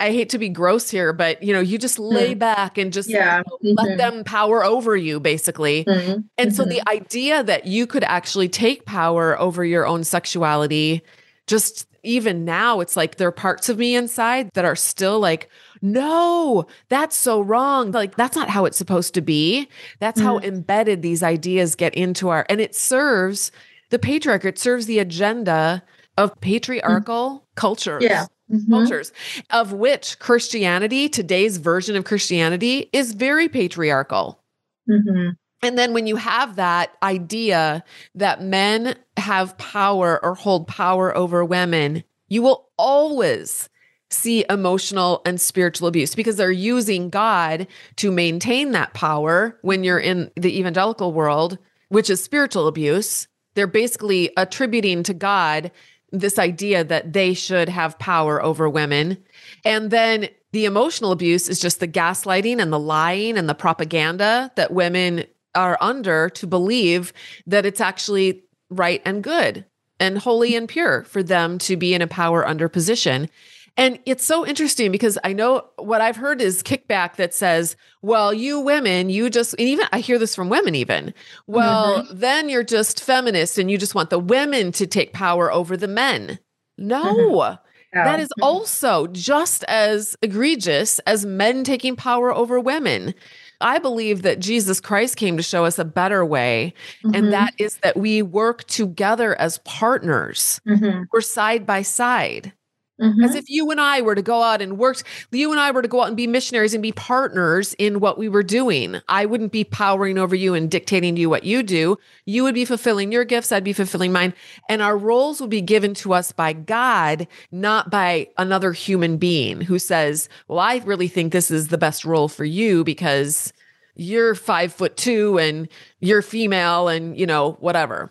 I 0.00 0.12
hate 0.12 0.30
to 0.30 0.38
be 0.38 0.48
gross 0.48 0.88
here, 0.88 1.12
but 1.12 1.42
you 1.42 1.52
know, 1.52 1.60
you 1.60 1.76
just 1.76 1.98
lay 1.98 2.34
mm. 2.34 2.38
back 2.38 2.78
and 2.78 2.90
just 2.92 3.10
yeah. 3.10 3.42
you 3.60 3.74
know, 3.74 3.82
mm-hmm. 3.82 3.88
let 3.88 3.98
them 3.98 4.24
power 4.24 4.64
over 4.64 4.96
you, 4.96 5.20
basically. 5.20 5.84
Mm-hmm. 5.84 6.20
And 6.38 6.56
so 6.56 6.64
the 6.64 6.76
mm-hmm. 6.76 6.96
idea 6.96 7.42
that 7.44 7.66
you 7.66 7.86
could 7.86 8.04
actually 8.04 8.48
take 8.48 8.86
power 8.86 9.38
over 9.38 9.62
your 9.62 9.86
own 9.86 10.04
sexuality, 10.04 11.02
just 11.46 11.86
even 12.02 12.46
now, 12.46 12.80
it's 12.80 12.96
like 12.96 13.16
there 13.16 13.28
are 13.28 13.32
parts 13.32 13.68
of 13.68 13.76
me 13.76 13.94
inside 13.94 14.48
that 14.54 14.64
are 14.64 14.76
still 14.76 15.20
like, 15.20 15.50
no, 15.82 16.66
that's 16.88 17.16
so 17.16 17.42
wrong. 17.42 17.90
Like, 17.90 18.16
that's 18.16 18.36
not 18.36 18.48
how 18.48 18.64
it's 18.64 18.78
supposed 18.78 19.12
to 19.14 19.20
be. 19.20 19.68
That's 19.98 20.18
mm-hmm. 20.18 20.26
how 20.26 20.38
embedded 20.38 21.02
these 21.02 21.22
ideas 21.22 21.74
get 21.74 21.94
into 21.94 22.30
our, 22.30 22.46
and 22.48 22.58
it 22.58 22.74
serves 22.74 23.52
the 23.90 23.98
patriarch, 23.98 24.44
it 24.44 24.58
serves 24.58 24.86
the 24.86 24.98
agenda 24.98 25.82
of 26.16 26.40
patriarchal 26.40 27.30
mm-hmm. 27.30 27.44
cultures. 27.54 28.02
Yeah. 28.02 28.26
Mm-hmm. 28.50 28.72
Cultures, 28.72 29.12
of 29.50 29.72
which 29.72 30.18
Christianity, 30.18 31.08
today's 31.08 31.58
version 31.58 31.94
of 31.94 32.04
Christianity, 32.04 32.90
is 32.92 33.14
very 33.14 33.48
patriarchal. 33.48 34.40
Mm-hmm. 34.88 35.30
And 35.62 35.78
then 35.78 35.92
when 35.92 36.08
you 36.08 36.16
have 36.16 36.56
that 36.56 36.96
idea 37.00 37.84
that 38.16 38.42
men 38.42 38.96
have 39.16 39.56
power 39.56 40.18
or 40.24 40.34
hold 40.34 40.66
power 40.66 41.16
over 41.16 41.44
women, 41.44 42.02
you 42.28 42.42
will 42.42 42.68
always 42.76 43.68
see 44.10 44.44
emotional 44.50 45.22
and 45.24 45.40
spiritual 45.40 45.86
abuse 45.86 46.16
because 46.16 46.36
they're 46.36 46.50
using 46.50 47.08
God 47.08 47.68
to 47.96 48.10
maintain 48.10 48.72
that 48.72 48.94
power 48.94 49.56
when 49.62 49.84
you're 49.84 50.00
in 50.00 50.30
the 50.34 50.58
evangelical 50.58 51.12
world, 51.12 51.58
which 51.88 52.10
is 52.10 52.24
spiritual 52.24 52.66
abuse 52.66 53.28
they're 53.54 53.66
basically 53.66 54.30
attributing 54.36 55.02
to 55.04 55.14
God 55.14 55.70
this 56.12 56.38
idea 56.38 56.82
that 56.84 57.12
they 57.12 57.34
should 57.34 57.68
have 57.68 57.98
power 57.98 58.42
over 58.42 58.68
women. 58.68 59.16
And 59.64 59.90
then 59.90 60.28
the 60.52 60.64
emotional 60.64 61.12
abuse 61.12 61.48
is 61.48 61.60
just 61.60 61.80
the 61.80 61.88
gaslighting 61.88 62.60
and 62.60 62.72
the 62.72 62.78
lying 62.78 63.38
and 63.38 63.48
the 63.48 63.54
propaganda 63.54 64.50
that 64.56 64.72
women 64.72 65.24
are 65.54 65.78
under 65.80 66.28
to 66.30 66.46
believe 66.46 67.12
that 67.46 67.66
it's 67.66 67.80
actually 67.80 68.42
right 68.70 69.02
and 69.04 69.22
good 69.22 69.64
and 69.98 70.18
holy 70.18 70.56
and 70.56 70.68
pure 70.68 71.04
for 71.04 71.22
them 71.22 71.58
to 71.58 71.76
be 71.76 71.94
in 71.94 72.02
a 72.02 72.06
power 72.06 72.46
under 72.46 72.68
position. 72.68 73.28
And 73.76 73.98
it's 74.04 74.24
so 74.24 74.46
interesting 74.46 74.92
because 74.92 75.18
I 75.24 75.32
know 75.32 75.64
what 75.76 76.00
I've 76.00 76.16
heard 76.16 76.40
is 76.40 76.62
kickback 76.62 77.16
that 77.16 77.32
says, 77.32 77.76
well, 78.02 78.34
you 78.34 78.60
women, 78.60 79.10
you 79.10 79.30
just, 79.30 79.54
and 79.58 79.68
even 79.68 79.86
I 79.92 80.00
hear 80.00 80.18
this 80.18 80.34
from 80.34 80.48
women, 80.48 80.74
even, 80.74 81.14
well, 81.46 82.02
mm-hmm. 82.02 82.18
then 82.18 82.48
you're 82.48 82.64
just 82.64 83.02
feminist 83.02 83.58
and 83.58 83.70
you 83.70 83.78
just 83.78 83.94
want 83.94 84.10
the 84.10 84.18
women 84.18 84.72
to 84.72 84.86
take 84.86 85.12
power 85.12 85.50
over 85.52 85.76
the 85.76 85.88
men. 85.88 86.38
No. 86.76 87.14
Mm-hmm. 87.14 87.56
That 87.92 88.20
is 88.20 88.28
mm-hmm. 88.28 88.44
also 88.44 89.06
just 89.08 89.64
as 89.64 90.16
egregious 90.22 90.98
as 91.00 91.26
men 91.26 91.64
taking 91.64 91.96
power 91.96 92.32
over 92.32 92.60
women. 92.60 93.14
I 93.60 93.78
believe 93.78 94.22
that 94.22 94.38
Jesus 94.38 94.80
Christ 94.80 95.16
came 95.16 95.36
to 95.36 95.42
show 95.42 95.64
us 95.64 95.78
a 95.78 95.84
better 95.84 96.24
way, 96.24 96.72
mm-hmm. 97.04 97.14
and 97.14 97.32
that 97.32 97.52
is 97.58 97.76
that 97.82 97.96
we 97.96 98.22
work 98.22 98.64
together 98.64 99.38
as 99.38 99.58
partners. 99.58 100.60
Mm-hmm. 100.66 101.02
We're 101.12 101.20
side 101.20 101.66
by 101.66 101.82
side. 101.82 102.52
Mm-hmm. 103.00 103.24
As 103.24 103.34
if 103.34 103.48
you 103.48 103.70
and 103.70 103.80
I 103.80 104.02
were 104.02 104.14
to 104.14 104.22
go 104.22 104.42
out 104.42 104.60
and 104.60 104.76
work, 104.76 105.02
you 105.30 105.50
and 105.50 105.58
I 105.58 105.70
were 105.70 105.80
to 105.80 105.88
go 105.88 106.02
out 106.02 106.08
and 106.08 106.16
be 106.16 106.26
missionaries 106.26 106.74
and 106.74 106.82
be 106.82 106.92
partners 106.92 107.74
in 107.78 107.98
what 107.98 108.18
we 108.18 108.28
were 108.28 108.42
doing. 108.42 109.00
I 109.08 109.24
wouldn't 109.24 109.52
be 109.52 109.64
powering 109.64 110.18
over 110.18 110.34
you 110.34 110.52
and 110.52 110.70
dictating 110.70 111.14
to 111.14 111.20
you 111.20 111.30
what 111.30 111.44
you 111.44 111.62
do. 111.62 111.98
You 112.26 112.42
would 112.42 112.54
be 112.54 112.66
fulfilling 112.66 113.10
your 113.10 113.24
gifts, 113.24 113.52
I'd 113.52 113.64
be 113.64 113.72
fulfilling 113.72 114.12
mine. 114.12 114.34
And 114.68 114.82
our 114.82 114.98
roles 114.98 115.40
would 115.40 115.50
be 115.50 115.62
given 115.62 115.94
to 115.94 116.12
us 116.12 116.30
by 116.30 116.52
God, 116.52 117.26
not 117.50 117.90
by 117.90 118.28
another 118.36 118.72
human 118.72 119.16
being 119.16 119.62
who 119.62 119.78
says, 119.78 120.28
Well, 120.46 120.58
I 120.58 120.78
really 120.78 121.08
think 121.08 121.32
this 121.32 121.50
is 121.50 121.68
the 121.68 121.78
best 121.78 122.04
role 122.04 122.28
for 122.28 122.44
you 122.44 122.84
because 122.84 123.52
you're 123.94 124.34
five 124.34 124.74
foot 124.74 124.98
two 124.98 125.38
and 125.38 125.68
you're 126.00 126.22
female 126.22 126.88
and, 126.88 127.18
you 127.18 127.26
know, 127.26 127.52
whatever. 127.60 128.10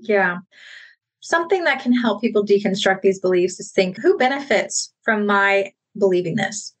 Yeah 0.00 0.38
something 1.22 1.64
that 1.64 1.80
can 1.80 1.92
help 1.92 2.20
people 2.20 2.44
deconstruct 2.44 3.00
these 3.00 3.20
beliefs 3.20 3.58
is 3.58 3.72
think 3.72 3.96
who 3.96 4.18
benefits 4.18 4.92
from 5.02 5.24
my 5.24 5.72
believing 5.96 6.36
this? 6.36 6.74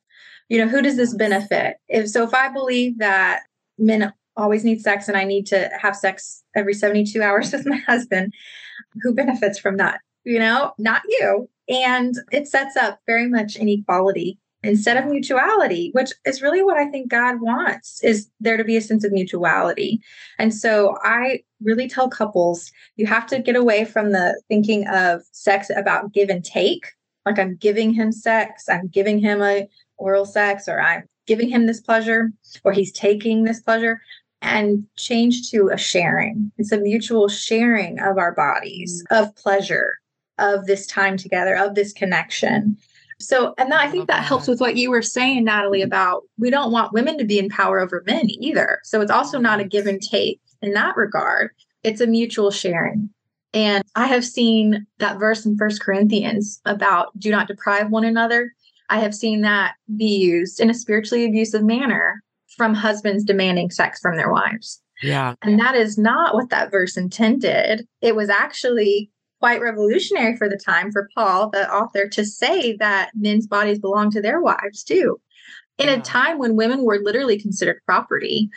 You 0.48 0.58
know, 0.58 0.68
who 0.68 0.82
does 0.82 0.96
this 0.96 1.14
benefit? 1.14 1.76
If 1.88 2.08
so, 2.10 2.24
if 2.24 2.34
I 2.34 2.52
believe 2.52 2.98
that 2.98 3.40
men 3.78 4.12
always 4.36 4.64
need 4.64 4.82
sex 4.82 5.08
and 5.08 5.16
I 5.16 5.24
need 5.24 5.46
to 5.46 5.70
have 5.80 5.96
sex 5.96 6.42
every 6.54 6.74
72 6.74 7.22
hours 7.22 7.52
with 7.52 7.66
my 7.66 7.78
husband, 7.78 8.34
who 9.02 9.14
benefits 9.14 9.58
from 9.58 9.78
that? 9.78 10.00
You 10.24 10.38
know, 10.38 10.72
not 10.78 11.02
you. 11.08 11.48
And 11.68 12.14
it 12.32 12.48
sets 12.48 12.76
up 12.76 13.00
very 13.06 13.28
much 13.28 13.56
inequality 13.56 14.38
instead 14.62 14.96
of 14.96 15.06
mutuality, 15.06 15.90
which 15.92 16.12
is 16.24 16.42
really 16.42 16.62
what 16.62 16.76
I 16.76 16.86
think 16.86 17.10
God 17.10 17.40
wants 17.40 18.02
is 18.04 18.28
there 18.40 18.56
to 18.56 18.64
be 18.64 18.76
a 18.76 18.80
sense 18.80 19.04
of 19.04 19.12
mutuality. 19.12 20.00
And 20.38 20.54
so 20.54 20.96
I 21.02 21.42
really 21.62 21.88
tell 21.88 22.08
couples 22.08 22.70
you 22.96 23.06
have 23.06 23.26
to 23.28 23.40
get 23.40 23.56
away 23.56 23.84
from 23.84 24.12
the 24.12 24.40
thinking 24.48 24.86
of 24.88 25.22
sex 25.32 25.70
about 25.74 26.12
give 26.12 26.28
and 26.28 26.44
take. 26.44 26.86
Like 27.26 27.38
I'm 27.38 27.56
giving 27.56 27.92
him 27.92 28.12
sex, 28.12 28.68
I'm 28.68 28.88
giving 28.88 29.18
him 29.18 29.42
a 29.42 29.68
oral 29.96 30.26
sex, 30.26 30.68
or 30.68 30.80
I'm 30.80 31.04
giving 31.26 31.48
him 31.48 31.66
this 31.66 31.80
pleasure, 31.80 32.32
or 32.64 32.72
he's 32.72 32.92
taking 32.92 33.44
this 33.44 33.60
pleasure, 33.60 34.00
and 34.40 34.84
change 34.96 35.50
to 35.50 35.70
a 35.72 35.78
sharing. 35.78 36.50
It's 36.58 36.72
a 36.72 36.78
mutual 36.78 37.28
sharing 37.28 38.00
of 38.00 38.18
our 38.18 38.32
bodies, 38.32 39.04
mm. 39.10 39.22
of 39.22 39.34
pleasure, 39.36 39.98
of 40.38 40.66
this 40.66 40.86
time 40.86 41.16
together, 41.16 41.56
of 41.56 41.76
this 41.76 41.92
connection. 41.92 42.76
So, 43.22 43.54
and 43.58 43.72
I 43.72 43.88
think 43.88 44.08
that 44.08 44.24
helps 44.24 44.48
with 44.48 44.60
what 44.60 44.76
you 44.76 44.90
were 44.90 45.02
saying, 45.02 45.44
Natalie, 45.44 45.80
mm-hmm. 45.80 45.86
about 45.86 46.22
we 46.38 46.50
don't 46.50 46.72
want 46.72 46.92
women 46.92 47.18
to 47.18 47.24
be 47.24 47.38
in 47.38 47.48
power 47.48 47.80
over 47.80 48.02
men 48.06 48.28
either. 48.28 48.80
So 48.84 49.00
it's 49.00 49.10
also 49.10 49.38
not 49.38 49.60
a 49.60 49.64
give 49.64 49.86
and 49.86 50.00
take 50.00 50.40
in 50.60 50.72
that 50.72 50.96
regard. 50.96 51.50
It's 51.82 52.00
a 52.00 52.06
mutual 52.06 52.50
sharing. 52.50 53.10
And 53.54 53.84
I 53.96 54.06
have 54.06 54.24
seen 54.24 54.86
that 54.98 55.18
verse 55.18 55.44
in 55.44 55.56
First 55.56 55.82
Corinthians 55.82 56.60
about 56.64 57.18
do 57.18 57.30
not 57.30 57.48
deprive 57.48 57.90
one 57.90 58.04
another. 58.04 58.52
I 58.88 58.98
have 58.98 59.14
seen 59.14 59.42
that 59.42 59.74
be 59.96 60.06
used 60.06 60.60
in 60.60 60.70
a 60.70 60.74
spiritually 60.74 61.24
abusive 61.24 61.62
manner 61.62 62.22
from 62.56 62.74
husbands 62.74 63.24
demanding 63.24 63.70
sex 63.70 64.00
from 64.00 64.16
their 64.16 64.30
wives. 64.30 64.82
Yeah. 65.02 65.34
And 65.42 65.58
that 65.58 65.74
is 65.74 65.98
not 65.98 66.34
what 66.34 66.50
that 66.50 66.70
verse 66.70 66.96
intended. 66.96 67.86
It 68.00 68.14
was 68.14 68.28
actually 68.28 69.10
quite 69.42 69.60
revolutionary 69.60 70.36
for 70.36 70.48
the 70.48 70.56
time 70.56 70.92
for 70.92 71.08
Paul, 71.16 71.50
the 71.50 71.68
author, 71.68 72.06
to 72.10 72.24
say 72.24 72.76
that 72.76 73.10
men's 73.12 73.44
bodies 73.44 73.80
belong 73.80 74.08
to 74.12 74.22
their 74.22 74.40
wives 74.40 74.84
too. 74.84 75.20
In 75.78 75.88
yeah. 75.88 75.96
a 75.96 76.00
time 76.00 76.38
when 76.38 76.54
women 76.54 76.84
were 76.84 77.00
literally 77.02 77.40
considered 77.40 77.82
property, 77.84 78.48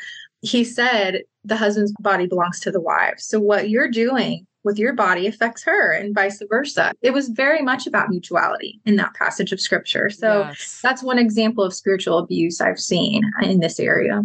he 0.41 0.63
said 0.63 1.23
the 1.43 1.55
husband's 1.55 1.91
body 1.99 2.27
belongs 2.27 2.59
to 2.59 2.71
the 2.71 2.79
wife. 2.79 3.15
So 3.17 3.39
what 3.39 3.71
you're 3.71 3.89
doing 3.89 4.45
with 4.63 4.77
your 4.77 4.93
body 4.93 5.25
affects 5.25 5.63
her 5.63 5.91
and 5.91 6.13
vice 6.13 6.39
versa. 6.47 6.93
It 7.01 7.13
was 7.13 7.29
very 7.29 7.63
much 7.63 7.87
about 7.87 8.09
mutuality 8.09 8.79
in 8.85 8.95
that 8.97 9.15
passage 9.15 9.51
of 9.51 9.59
scripture. 9.59 10.11
So 10.11 10.41
yes. 10.41 10.81
that's 10.83 11.01
one 11.01 11.17
example 11.17 11.63
of 11.63 11.73
spiritual 11.73 12.19
abuse 12.19 12.61
I've 12.61 12.79
seen 12.79 13.23
in 13.41 13.59
this 13.59 13.79
area. 13.79 14.23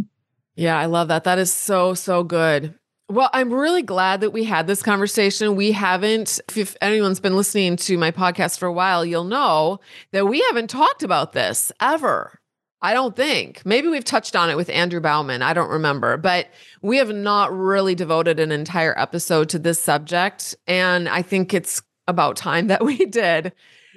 Yeah, 0.57 0.79
I 0.79 0.85
love 0.85 1.09
that. 1.09 1.25
That 1.25 1.38
is 1.38 1.51
so, 1.51 1.94
so 1.94 2.23
good. 2.23 2.75
Well, 3.11 3.29
I'm 3.33 3.53
really 3.53 3.83
glad 3.83 4.20
that 4.20 4.31
we 4.31 4.44
had 4.44 4.68
this 4.68 4.85
conversation. 4.85 5.57
We 5.57 5.73
haven't, 5.73 6.40
if 6.55 6.77
anyone's 6.81 7.18
been 7.18 7.35
listening 7.35 7.75
to 7.79 7.99
my 7.99 8.12
podcast 8.12 8.61
for 8.61 8.66
a 8.66 8.73
while, 8.73 9.05
you'll 9.05 9.25
know 9.25 9.81
that 10.12 10.29
we 10.29 10.40
haven't 10.42 10.70
talked 10.70 11.03
about 11.03 11.33
this 11.33 11.73
ever. 11.81 12.38
I 12.81 12.94
don't 12.94 13.16
think. 13.16 13.66
Maybe 13.66 13.88
we've 13.88 14.05
touched 14.05 14.37
on 14.37 14.49
it 14.49 14.57
with 14.57 14.70
Andrew 14.70 15.01
Bauman. 15.01 15.42
I 15.42 15.55
don't 15.55 15.70
remember, 15.70 16.18
but 16.18 16.51
we 16.83 16.99
have 16.99 17.12
not 17.12 17.53
really 17.53 17.96
devoted 17.96 18.38
an 18.38 18.53
entire 18.53 18.96
episode 18.96 19.49
to 19.49 19.59
this 19.59 19.83
subject. 19.83 20.55
And 20.68 21.09
I 21.09 21.23
think 21.23 21.53
it's 21.53 21.83
about 22.07 22.37
time 22.37 22.68
that 22.68 22.85
we 22.85 22.96
did. 23.07 23.53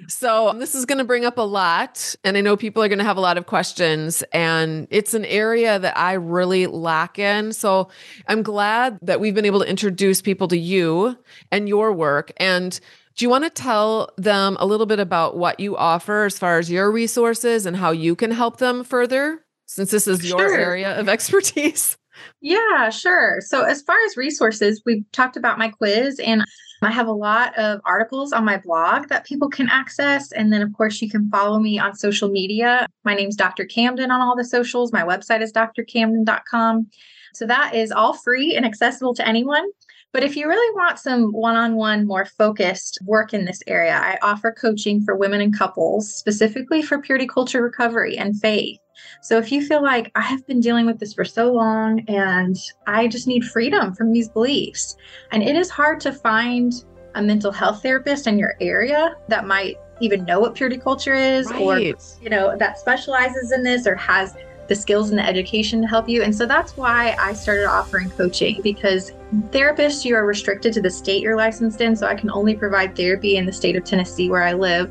So, 0.08 0.52
this 0.58 0.74
is 0.74 0.84
going 0.86 0.98
to 0.98 1.04
bring 1.04 1.24
up 1.24 1.38
a 1.38 1.42
lot. 1.42 2.14
And 2.24 2.36
I 2.36 2.40
know 2.40 2.56
people 2.56 2.82
are 2.82 2.88
going 2.88 2.98
to 2.98 3.04
have 3.04 3.16
a 3.16 3.20
lot 3.20 3.38
of 3.38 3.46
questions. 3.46 4.22
And 4.32 4.86
it's 4.90 5.14
an 5.14 5.24
area 5.24 5.78
that 5.78 5.96
I 5.96 6.14
really 6.14 6.66
lack 6.66 7.18
in. 7.18 7.52
So, 7.52 7.88
I'm 8.28 8.42
glad 8.42 8.98
that 9.02 9.20
we've 9.20 9.34
been 9.34 9.44
able 9.44 9.60
to 9.60 9.68
introduce 9.68 10.20
people 10.20 10.48
to 10.48 10.58
you 10.58 11.16
and 11.52 11.68
your 11.68 11.92
work. 11.92 12.32
And 12.38 12.78
do 13.16 13.24
you 13.24 13.28
want 13.28 13.44
to 13.44 13.50
tell 13.50 14.10
them 14.16 14.56
a 14.58 14.66
little 14.66 14.86
bit 14.86 14.98
about 14.98 15.36
what 15.36 15.60
you 15.60 15.76
offer 15.76 16.24
as 16.24 16.38
far 16.38 16.58
as 16.58 16.70
your 16.70 16.90
resources 16.90 17.64
and 17.64 17.76
how 17.76 17.92
you 17.92 18.16
can 18.16 18.32
help 18.32 18.56
them 18.56 18.82
further, 18.82 19.44
since 19.66 19.92
this 19.92 20.08
is 20.08 20.28
your 20.28 20.38
sure. 20.40 20.58
area 20.58 20.98
of 20.98 21.08
expertise? 21.08 21.96
Yeah, 22.40 22.90
sure. 22.90 23.38
So, 23.40 23.62
as 23.62 23.82
far 23.82 23.96
as 24.06 24.16
resources, 24.16 24.82
we've 24.84 25.04
talked 25.12 25.36
about 25.36 25.58
my 25.58 25.68
quiz, 25.68 26.18
and 26.18 26.44
I 26.84 26.90
have 26.90 27.06
a 27.06 27.12
lot 27.12 27.56
of 27.58 27.80
articles 27.84 28.32
on 28.32 28.44
my 28.44 28.58
blog 28.58 29.08
that 29.08 29.26
people 29.26 29.48
can 29.48 29.68
access. 29.68 30.32
And 30.32 30.52
then, 30.52 30.62
of 30.62 30.72
course, 30.72 31.00
you 31.00 31.10
can 31.10 31.30
follow 31.30 31.58
me 31.58 31.78
on 31.78 31.94
social 31.94 32.28
media. 32.28 32.86
My 33.04 33.14
name's 33.14 33.36
Dr. 33.36 33.64
Camden 33.64 34.10
on 34.10 34.20
all 34.20 34.36
the 34.36 34.44
socials. 34.44 34.92
My 34.92 35.02
website 35.02 35.42
is 35.42 35.52
drcamden.com. 35.52 36.88
So, 37.34 37.46
that 37.46 37.74
is 37.74 37.90
all 37.90 38.14
free 38.14 38.54
and 38.54 38.64
accessible 38.64 39.14
to 39.14 39.26
anyone. 39.26 39.64
But 40.12 40.22
if 40.22 40.36
you 40.36 40.46
really 40.46 40.74
want 40.76 41.00
some 41.00 41.32
one 41.32 41.56
on 41.56 41.74
one, 41.74 42.06
more 42.06 42.24
focused 42.24 43.00
work 43.04 43.34
in 43.34 43.46
this 43.46 43.60
area, 43.66 43.94
I 44.00 44.16
offer 44.22 44.52
coaching 44.52 45.02
for 45.02 45.16
women 45.16 45.40
and 45.40 45.56
couples, 45.56 46.14
specifically 46.14 46.82
for 46.82 47.00
purity 47.00 47.26
culture 47.26 47.60
recovery 47.60 48.16
and 48.16 48.40
faith. 48.40 48.78
So 49.20 49.38
if 49.38 49.50
you 49.52 49.64
feel 49.64 49.82
like 49.82 50.10
I 50.14 50.20
have 50.20 50.46
been 50.46 50.60
dealing 50.60 50.86
with 50.86 50.98
this 50.98 51.14
for 51.14 51.24
so 51.24 51.52
long 51.52 52.00
and 52.08 52.56
I 52.86 53.08
just 53.08 53.26
need 53.26 53.44
freedom 53.44 53.94
from 53.94 54.12
these 54.12 54.28
beliefs, 54.28 54.96
and 55.32 55.42
it 55.42 55.56
is 55.56 55.70
hard 55.70 56.00
to 56.00 56.12
find 56.12 56.72
a 57.14 57.22
mental 57.22 57.52
health 57.52 57.82
therapist 57.82 58.26
in 58.26 58.38
your 58.38 58.54
area 58.60 59.16
that 59.28 59.46
might 59.46 59.76
even 60.00 60.24
know 60.24 60.40
what 60.40 60.54
purity 60.54 60.76
culture 60.76 61.14
is 61.14 61.48
right. 61.50 61.62
or 61.62 61.78
you 61.78 62.28
know 62.28 62.56
that 62.56 62.78
specializes 62.78 63.52
in 63.52 63.62
this 63.62 63.86
or 63.86 63.94
has 63.94 64.34
the 64.68 64.74
skills 64.74 65.10
and 65.10 65.18
the 65.18 65.26
education 65.26 65.82
to 65.82 65.86
help 65.86 66.08
you. 66.08 66.22
And 66.22 66.34
so 66.34 66.46
that's 66.46 66.76
why 66.76 67.16
I 67.18 67.32
started 67.32 67.66
offering 67.66 68.10
coaching 68.10 68.60
because 68.62 69.12
therapists, 69.50 70.04
you 70.04 70.14
are 70.14 70.24
restricted 70.24 70.72
to 70.74 70.80
the 70.80 70.90
state 70.90 71.22
you're 71.22 71.36
licensed 71.36 71.80
in. 71.80 71.94
So 71.96 72.06
I 72.06 72.14
can 72.14 72.30
only 72.30 72.54
provide 72.54 72.96
therapy 72.96 73.36
in 73.36 73.46
the 73.46 73.52
state 73.52 73.76
of 73.76 73.84
Tennessee 73.84 74.30
where 74.30 74.42
I 74.42 74.52
live. 74.54 74.90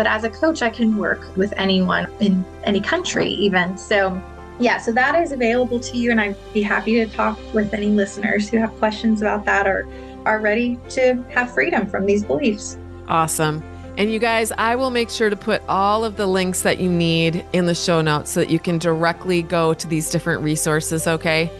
But 0.00 0.06
as 0.06 0.24
a 0.24 0.30
coach, 0.30 0.62
I 0.62 0.70
can 0.70 0.96
work 0.96 1.36
with 1.36 1.52
anyone 1.58 2.10
in 2.20 2.42
any 2.64 2.80
country, 2.80 3.28
even. 3.28 3.76
So, 3.76 4.18
yeah, 4.58 4.78
so 4.78 4.92
that 4.92 5.14
is 5.22 5.30
available 5.30 5.78
to 5.78 5.98
you. 5.98 6.10
And 6.10 6.18
I'd 6.18 6.36
be 6.54 6.62
happy 6.62 6.94
to 6.94 7.06
talk 7.06 7.38
with 7.52 7.74
any 7.74 7.88
listeners 7.88 8.48
who 8.48 8.56
have 8.56 8.74
questions 8.78 9.20
about 9.20 9.44
that 9.44 9.66
or 9.66 9.86
are 10.24 10.40
ready 10.40 10.78
to 10.88 11.22
have 11.34 11.52
freedom 11.52 11.86
from 11.86 12.06
these 12.06 12.24
beliefs. 12.24 12.78
Awesome. 13.08 13.62
And 13.98 14.10
you 14.10 14.18
guys, 14.18 14.52
I 14.52 14.74
will 14.74 14.88
make 14.88 15.10
sure 15.10 15.28
to 15.28 15.36
put 15.36 15.60
all 15.68 16.02
of 16.02 16.16
the 16.16 16.26
links 16.26 16.62
that 16.62 16.80
you 16.80 16.90
need 16.90 17.44
in 17.52 17.66
the 17.66 17.74
show 17.74 18.00
notes 18.00 18.30
so 18.30 18.40
that 18.40 18.48
you 18.48 18.58
can 18.58 18.78
directly 18.78 19.42
go 19.42 19.74
to 19.74 19.86
these 19.86 20.08
different 20.08 20.40
resources, 20.40 21.06
okay? 21.06 21.50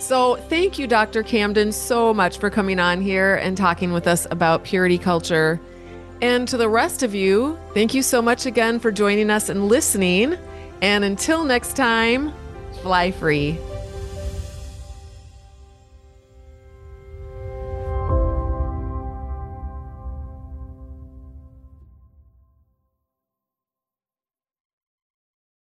So, 0.00 0.34
thank 0.48 0.80
you, 0.80 0.88
Dr. 0.88 1.22
Camden, 1.22 1.70
so 1.70 2.12
much 2.12 2.38
for 2.38 2.50
coming 2.50 2.80
on 2.80 3.00
here 3.00 3.36
and 3.36 3.56
talking 3.56 3.92
with 3.92 4.08
us 4.08 4.26
about 4.32 4.64
purity 4.64 4.98
culture. 4.98 5.60
And 6.20 6.48
to 6.48 6.56
the 6.56 6.68
rest 6.68 7.02
of 7.02 7.14
you, 7.14 7.58
thank 7.74 7.94
you 7.94 8.02
so 8.02 8.22
much 8.22 8.46
again 8.46 8.78
for 8.80 8.90
joining 8.90 9.30
us 9.30 9.48
and 9.48 9.68
listening. 9.68 10.36
And 10.80 11.04
until 11.04 11.44
next 11.44 11.76
time, 11.76 12.32
fly 12.82 13.10
free. 13.10 13.58